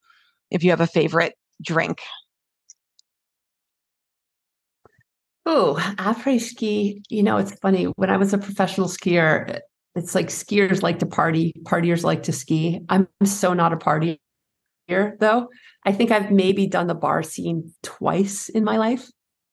if 0.53 0.63
you 0.63 0.69
have 0.69 0.81
a 0.81 0.87
favorite 0.87 1.33
drink. 1.61 1.99
Oh, 5.45 5.77
après 5.97 6.39
ski. 6.39 7.03
You 7.09 7.23
know, 7.23 7.37
it's 7.37 7.53
funny. 7.55 7.85
When 7.97 8.09
I 8.09 8.17
was 8.17 8.33
a 8.33 8.37
professional 8.37 8.87
skier, 8.87 9.59
it's 9.95 10.15
like 10.15 10.27
skiers 10.27 10.81
like 10.81 10.99
to 10.99 11.05
party, 11.05 11.53
partiers 11.63 12.03
like 12.03 12.23
to 12.23 12.31
ski. 12.31 12.81
I'm 12.87 13.07
so 13.25 13.53
not 13.53 13.73
a 13.73 13.77
partier, 13.77 14.17
though. 15.19 15.49
I 15.85 15.91
think 15.91 16.11
I've 16.11 16.31
maybe 16.31 16.65
done 16.67 16.87
the 16.87 16.95
bar 16.95 17.23
scene 17.23 17.73
twice 17.83 18.47
in 18.47 18.63
my 18.63 18.77
life, 18.77 19.09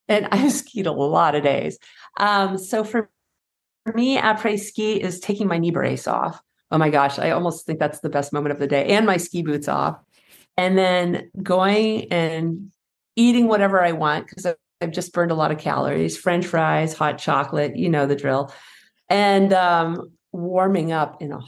and 0.06 0.28
I've 0.30 0.52
skied 0.52 0.86
a 0.86 0.92
lot 0.92 1.34
of 1.34 1.42
days. 1.42 1.78
Um, 2.18 2.56
so 2.56 2.84
for 2.84 3.10
me, 3.94 4.16
après 4.16 4.60
ski 4.60 5.00
is 5.00 5.18
taking 5.18 5.48
my 5.48 5.58
knee 5.58 5.72
brace 5.72 6.06
off. 6.06 6.40
Oh 6.70 6.78
my 6.78 6.88
gosh, 6.88 7.18
I 7.18 7.30
almost 7.30 7.66
think 7.66 7.80
that's 7.80 7.98
the 7.98 8.08
best 8.08 8.32
moment 8.32 8.52
of 8.52 8.60
the 8.60 8.68
day, 8.68 8.86
and 8.90 9.06
my 9.06 9.16
ski 9.16 9.42
boots 9.42 9.66
off 9.66 9.96
and 10.60 10.76
then 10.76 11.30
going 11.42 12.12
and 12.12 12.70
eating 13.16 13.48
whatever 13.48 13.82
I 13.82 13.92
want 13.92 14.26
because 14.28 14.44
I've 14.82 14.90
just 14.90 15.14
burned 15.14 15.30
a 15.30 15.34
lot 15.34 15.50
of 15.50 15.56
calories, 15.56 16.18
French 16.18 16.44
fries, 16.44 16.92
hot 16.92 17.16
chocolate, 17.16 17.76
you 17.76 17.88
know 17.88 18.04
the 18.04 18.14
drill, 18.14 18.52
and 19.08 19.54
um, 19.54 20.12
warming 20.32 20.92
up 20.92 21.22
in 21.22 21.32
a 21.32 21.38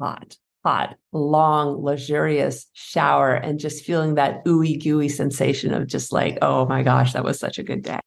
hot, 0.00 0.38
hot, 0.64 0.96
long, 1.12 1.84
luxurious 1.84 2.64
shower 2.72 3.34
and 3.34 3.60
just 3.60 3.84
feeling 3.84 4.14
that 4.14 4.42
ooey 4.46 4.82
gooey 4.82 5.10
sensation 5.10 5.74
of 5.74 5.86
just 5.86 6.10
like, 6.10 6.38
oh 6.40 6.64
my 6.64 6.82
gosh, 6.82 7.12
that 7.12 7.24
was 7.24 7.38
such 7.38 7.58
a 7.58 7.62
good 7.62 7.82
day. 7.82 8.00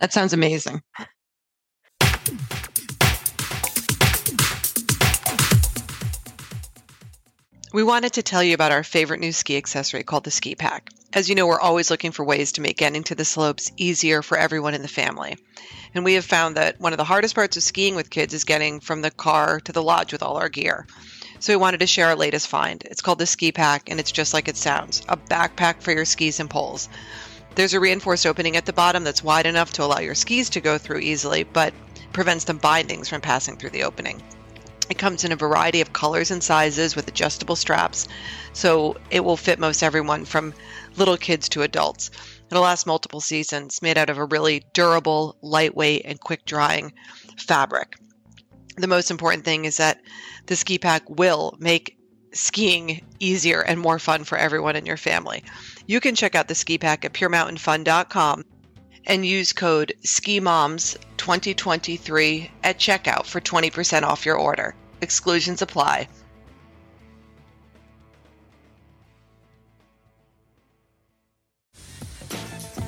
That 0.00 0.12
sounds 0.12 0.32
amazing. 0.32 0.82
We 7.74 7.82
wanted 7.82 8.12
to 8.12 8.22
tell 8.22 8.40
you 8.40 8.54
about 8.54 8.70
our 8.70 8.84
favorite 8.84 9.18
new 9.18 9.32
ski 9.32 9.56
accessory 9.56 10.04
called 10.04 10.22
the 10.22 10.30
Ski 10.30 10.54
Pack. 10.54 10.90
As 11.12 11.28
you 11.28 11.34
know, 11.34 11.48
we're 11.48 11.58
always 11.58 11.90
looking 11.90 12.12
for 12.12 12.24
ways 12.24 12.52
to 12.52 12.60
make 12.60 12.76
getting 12.76 13.02
to 13.02 13.16
the 13.16 13.24
slopes 13.24 13.72
easier 13.76 14.22
for 14.22 14.38
everyone 14.38 14.74
in 14.74 14.82
the 14.82 14.86
family. 14.86 15.36
And 15.92 16.04
we 16.04 16.14
have 16.14 16.24
found 16.24 16.56
that 16.56 16.80
one 16.80 16.92
of 16.92 16.98
the 16.98 17.02
hardest 17.02 17.34
parts 17.34 17.56
of 17.56 17.64
skiing 17.64 17.96
with 17.96 18.10
kids 18.10 18.32
is 18.32 18.44
getting 18.44 18.78
from 18.78 19.02
the 19.02 19.10
car 19.10 19.58
to 19.58 19.72
the 19.72 19.82
lodge 19.82 20.12
with 20.12 20.22
all 20.22 20.36
our 20.36 20.48
gear. 20.48 20.86
So 21.40 21.52
we 21.52 21.56
wanted 21.56 21.80
to 21.80 21.88
share 21.88 22.06
our 22.06 22.14
latest 22.14 22.46
find. 22.46 22.80
It's 22.84 23.02
called 23.02 23.18
the 23.18 23.26
Ski 23.26 23.50
Pack, 23.50 23.90
and 23.90 23.98
it's 23.98 24.12
just 24.12 24.34
like 24.34 24.46
it 24.46 24.56
sounds 24.56 25.02
a 25.08 25.16
backpack 25.16 25.80
for 25.80 25.90
your 25.90 26.04
skis 26.04 26.38
and 26.38 26.48
poles. 26.48 26.88
There's 27.56 27.74
a 27.74 27.80
reinforced 27.80 28.24
opening 28.24 28.56
at 28.56 28.66
the 28.66 28.72
bottom 28.72 29.02
that's 29.02 29.24
wide 29.24 29.46
enough 29.46 29.72
to 29.72 29.82
allow 29.82 29.98
your 29.98 30.14
skis 30.14 30.48
to 30.50 30.60
go 30.60 30.78
through 30.78 31.00
easily, 31.00 31.42
but 31.42 31.74
prevents 32.12 32.44
the 32.44 32.54
bindings 32.54 33.08
from 33.08 33.20
passing 33.20 33.56
through 33.56 33.70
the 33.70 33.82
opening. 33.82 34.22
It 34.90 34.98
comes 34.98 35.24
in 35.24 35.32
a 35.32 35.36
variety 35.36 35.80
of 35.80 35.92
colors 35.92 36.30
and 36.30 36.42
sizes 36.42 36.94
with 36.94 37.08
adjustable 37.08 37.56
straps, 37.56 38.06
so 38.52 38.96
it 39.10 39.24
will 39.24 39.36
fit 39.36 39.58
most 39.58 39.82
everyone 39.82 40.24
from 40.24 40.52
little 40.96 41.16
kids 41.16 41.48
to 41.50 41.62
adults. 41.62 42.10
It'll 42.50 42.62
last 42.62 42.86
multiple 42.86 43.20
seasons, 43.20 43.80
made 43.80 43.96
out 43.96 44.10
of 44.10 44.18
a 44.18 44.24
really 44.24 44.64
durable, 44.74 45.36
lightweight, 45.40 46.02
and 46.04 46.20
quick 46.20 46.44
drying 46.44 46.92
fabric. 47.38 47.96
The 48.76 48.86
most 48.86 49.10
important 49.10 49.44
thing 49.44 49.64
is 49.64 49.78
that 49.78 50.00
the 50.46 50.56
ski 50.56 50.78
pack 50.78 51.08
will 51.08 51.56
make 51.58 51.96
skiing 52.32 53.00
easier 53.20 53.60
and 53.60 53.80
more 53.80 53.98
fun 53.98 54.24
for 54.24 54.36
everyone 54.36 54.76
in 54.76 54.86
your 54.86 54.96
family. 54.96 55.44
You 55.86 56.00
can 56.00 56.14
check 56.14 56.34
out 56.34 56.48
the 56.48 56.54
ski 56.54 56.78
pack 56.78 57.04
at 57.04 57.12
puremountainfun.com 57.14 58.44
and 59.06 59.26
use 59.26 59.52
code 59.52 59.92
SKIMOMS2023 60.04 62.50
at 62.62 62.78
checkout 62.78 63.26
for 63.26 63.40
20% 63.40 64.02
off 64.02 64.26
your 64.26 64.36
order. 64.36 64.74
Exclusions 65.00 65.62
apply. 65.62 66.08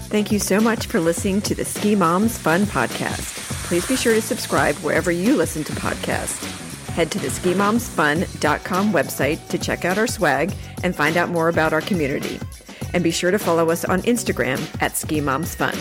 Thank 0.08 0.30
you 0.30 0.38
so 0.38 0.60
much 0.60 0.86
for 0.86 1.00
listening 1.00 1.40
to 1.42 1.54
the 1.54 1.64
Ski 1.64 1.96
Moms 1.96 2.38
Fun 2.38 2.62
Podcast. 2.62 3.46
Please 3.66 3.86
be 3.88 3.96
sure 3.96 4.14
to 4.14 4.22
subscribe 4.22 4.76
wherever 4.76 5.10
you 5.10 5.36
listen 5.36 5.64
to 5.64 5.72
podcasts. 5.72 6.44
Head 6.90 7.10
to 7.10 7.18
the 7.18 7.26
skimomsfun.com 7.26 8.92
website 8.92 9.46
to 9.48 9.58
check 9.58 9.84
out 9.84 9.98
our 9.98 10.06
swag 10.06 10.54
and 10.84 10.94
find 10.94 11.16
out 11.16 11.28
more 11.28 11.48
about 11.48 11.72
our 11.72 11.80
community. 11.80 12.38
And 12.94 13.02
be 13.02 13.10
sure 13.10 13.32
to 13.32 13.38
follow 13.38 13.68
us 13.68 13.84
on 13.84 14.00
Instagram 14.02 14.60
at 14.80 14.96
Ski 14.96 15.20
Moms 15.20 15.54
Fun. 15.54 15.74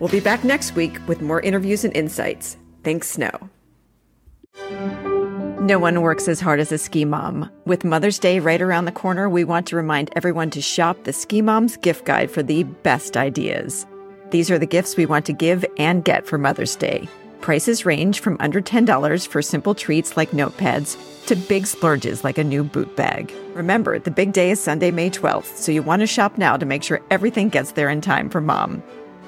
We'll 0.00 0.10
be 0.10 0.20
back 0.20 0.44
next 0.44 0.74
week 0.74 0.98
with 1.06 1.22
more 1.22 1.40
interviews 1.40 1.84
and 1.84 1.96
insights. 1.96 2.56
Thanks, 2.84 3.10
Snow. 3.10 3.50
No 5.66 5.78
one 5.78 6.02
works 6.02 6.28
as 6.28 6.40
hard 6.40 6.60
as 6.60 6.70
a 6.70 6.78
ski 6.78 7.04
mom. 7.04 7.50
With 7.64 7.84
Mother's 7.84 8.18
Day 8.20 8.38
right 8.38 8.62
around 8.62 8.84
the 8.84 8.92
corner, 8.92 9.28
we 9.28 9.42
want 9.42 9.66
to 9.68 9.76
remind 9.76 10.12
everyone 10.14 10.50
to 10.50 10.60
shop 10.60 11.02
the 11.02 11.12
Ski 11.12 11.42
Mom's 11.42 11.76
gift 11.76 12.04
guide 12.04 12.30
for 12.30 12.42
the 12.42 12.62
best 12.62 13.16
ideas. 13.16 13.84
These 14.30 14.50
are 14.50 14.58
the 14.58 14.66
gifts 14.66 14.96
we 14.96 15.06
want 15.06 15.26
to 15.26 15.32
give 15.32 15.64
and 15.76 16.04
get 16.04 16.26
for 16.26 16.38
Mother's 16.38 16.76
Day. 16.76 17.08
Prices 17.40 17.84
range 17.84 18.20
from 18.20 18.36
under 18.38 18.60
$10 18.60 19.26
for 19.26 19.42
simple 19.42 19.74
treats 19.74 20.16
like 20.16 20.30
notepads 20.30 20.96
to 21.26 21.34
big 21.34 21.66
splurges 21.66 22.22
like 22.22 22.38
a 22.38 22.44
new 22.44 22.62
boot 22.62 22.94
bag. 22.96 23.32
Remember, 23.54 23.98
the 23.98 24.10
big 24.10 24.32
day 24.32 24.50
is 24.50 24.60
Sunday, 24.60 24.90
May 24.90 25.10
12th, 25.10 25.56
so 25.56 25.72
you 25.72 25.82
want 25.82 26.00
to 26.00 26.06
shop 26.06 26.38
now 26.38 26.56
to 26.56 26.66
make 26.66 26.82
sure 26.82 27.00
everything 27.10 27.48
gets 27.48 27.72
there 27.72 27.88
in 27.88 28.00
time 28.00 28.30
for 28.30 28.40
mom. 28.40 28.82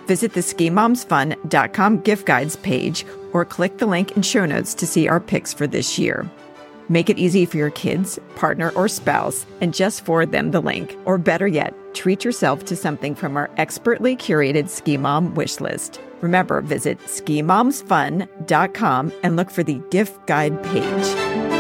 Visit 0.08 0.32
the 0.32 0.40
skimomsfun.com 0.40 2.00
gift 2.00 2.26
guides 2.26 2.56
page 2.56 3.04
or 3.32 3.44
click 3.44 3.76
the 3.76 3.86
link 3.86 4.16
in 4.16 4.22
show 4.22 4.46
notes 4.46 4.72
to 4.74 4.86
see 4.86 5.06
our 5.06 5.20
picks 5.20 5.52
for 5.52 5.66
this 5.66 5.98
year. 5.98 6.26
Make 6.88 7.10
it 7.10 7.18
easy 7.18 7.44
for 7.44 7.58
your 7.58 7.68
kids, 7.68 8.18
partner, 8.34 8.70
or 8.70 8.88
spouse 8.88 9.44
and 9.60 9.74
just 9.74 10.06
forward 10.06 10.32
them 10.32 10.50
the 10.50 10.62
link. 10.62 10.96
Or 11.04 11.18
better 11.18 11.46
yet, 11.46 11.74
treat 11.92 12.24
yourself 12.24 12.64
to 12.64 12.74
something 12.74 13.14
from 13.14 13.36
our 13.36 13.50
expertly 13.58 14.16
curated 14.16 14.70
Ski 14.70 14.96
Mom 14.96 15.34
wish 15.34 15.60
list. 15.60 16.00
Remember, 16.22 16.62
visit 16.62 16.98
skimomsfun.com 17.00 19.12
and 19.22 19.36
look 19.36 19.50
for 19.50 19.62
the 19.62 19.82
gift 19.90 20.26
guide 20.26 20.64
page. 20.64 21.57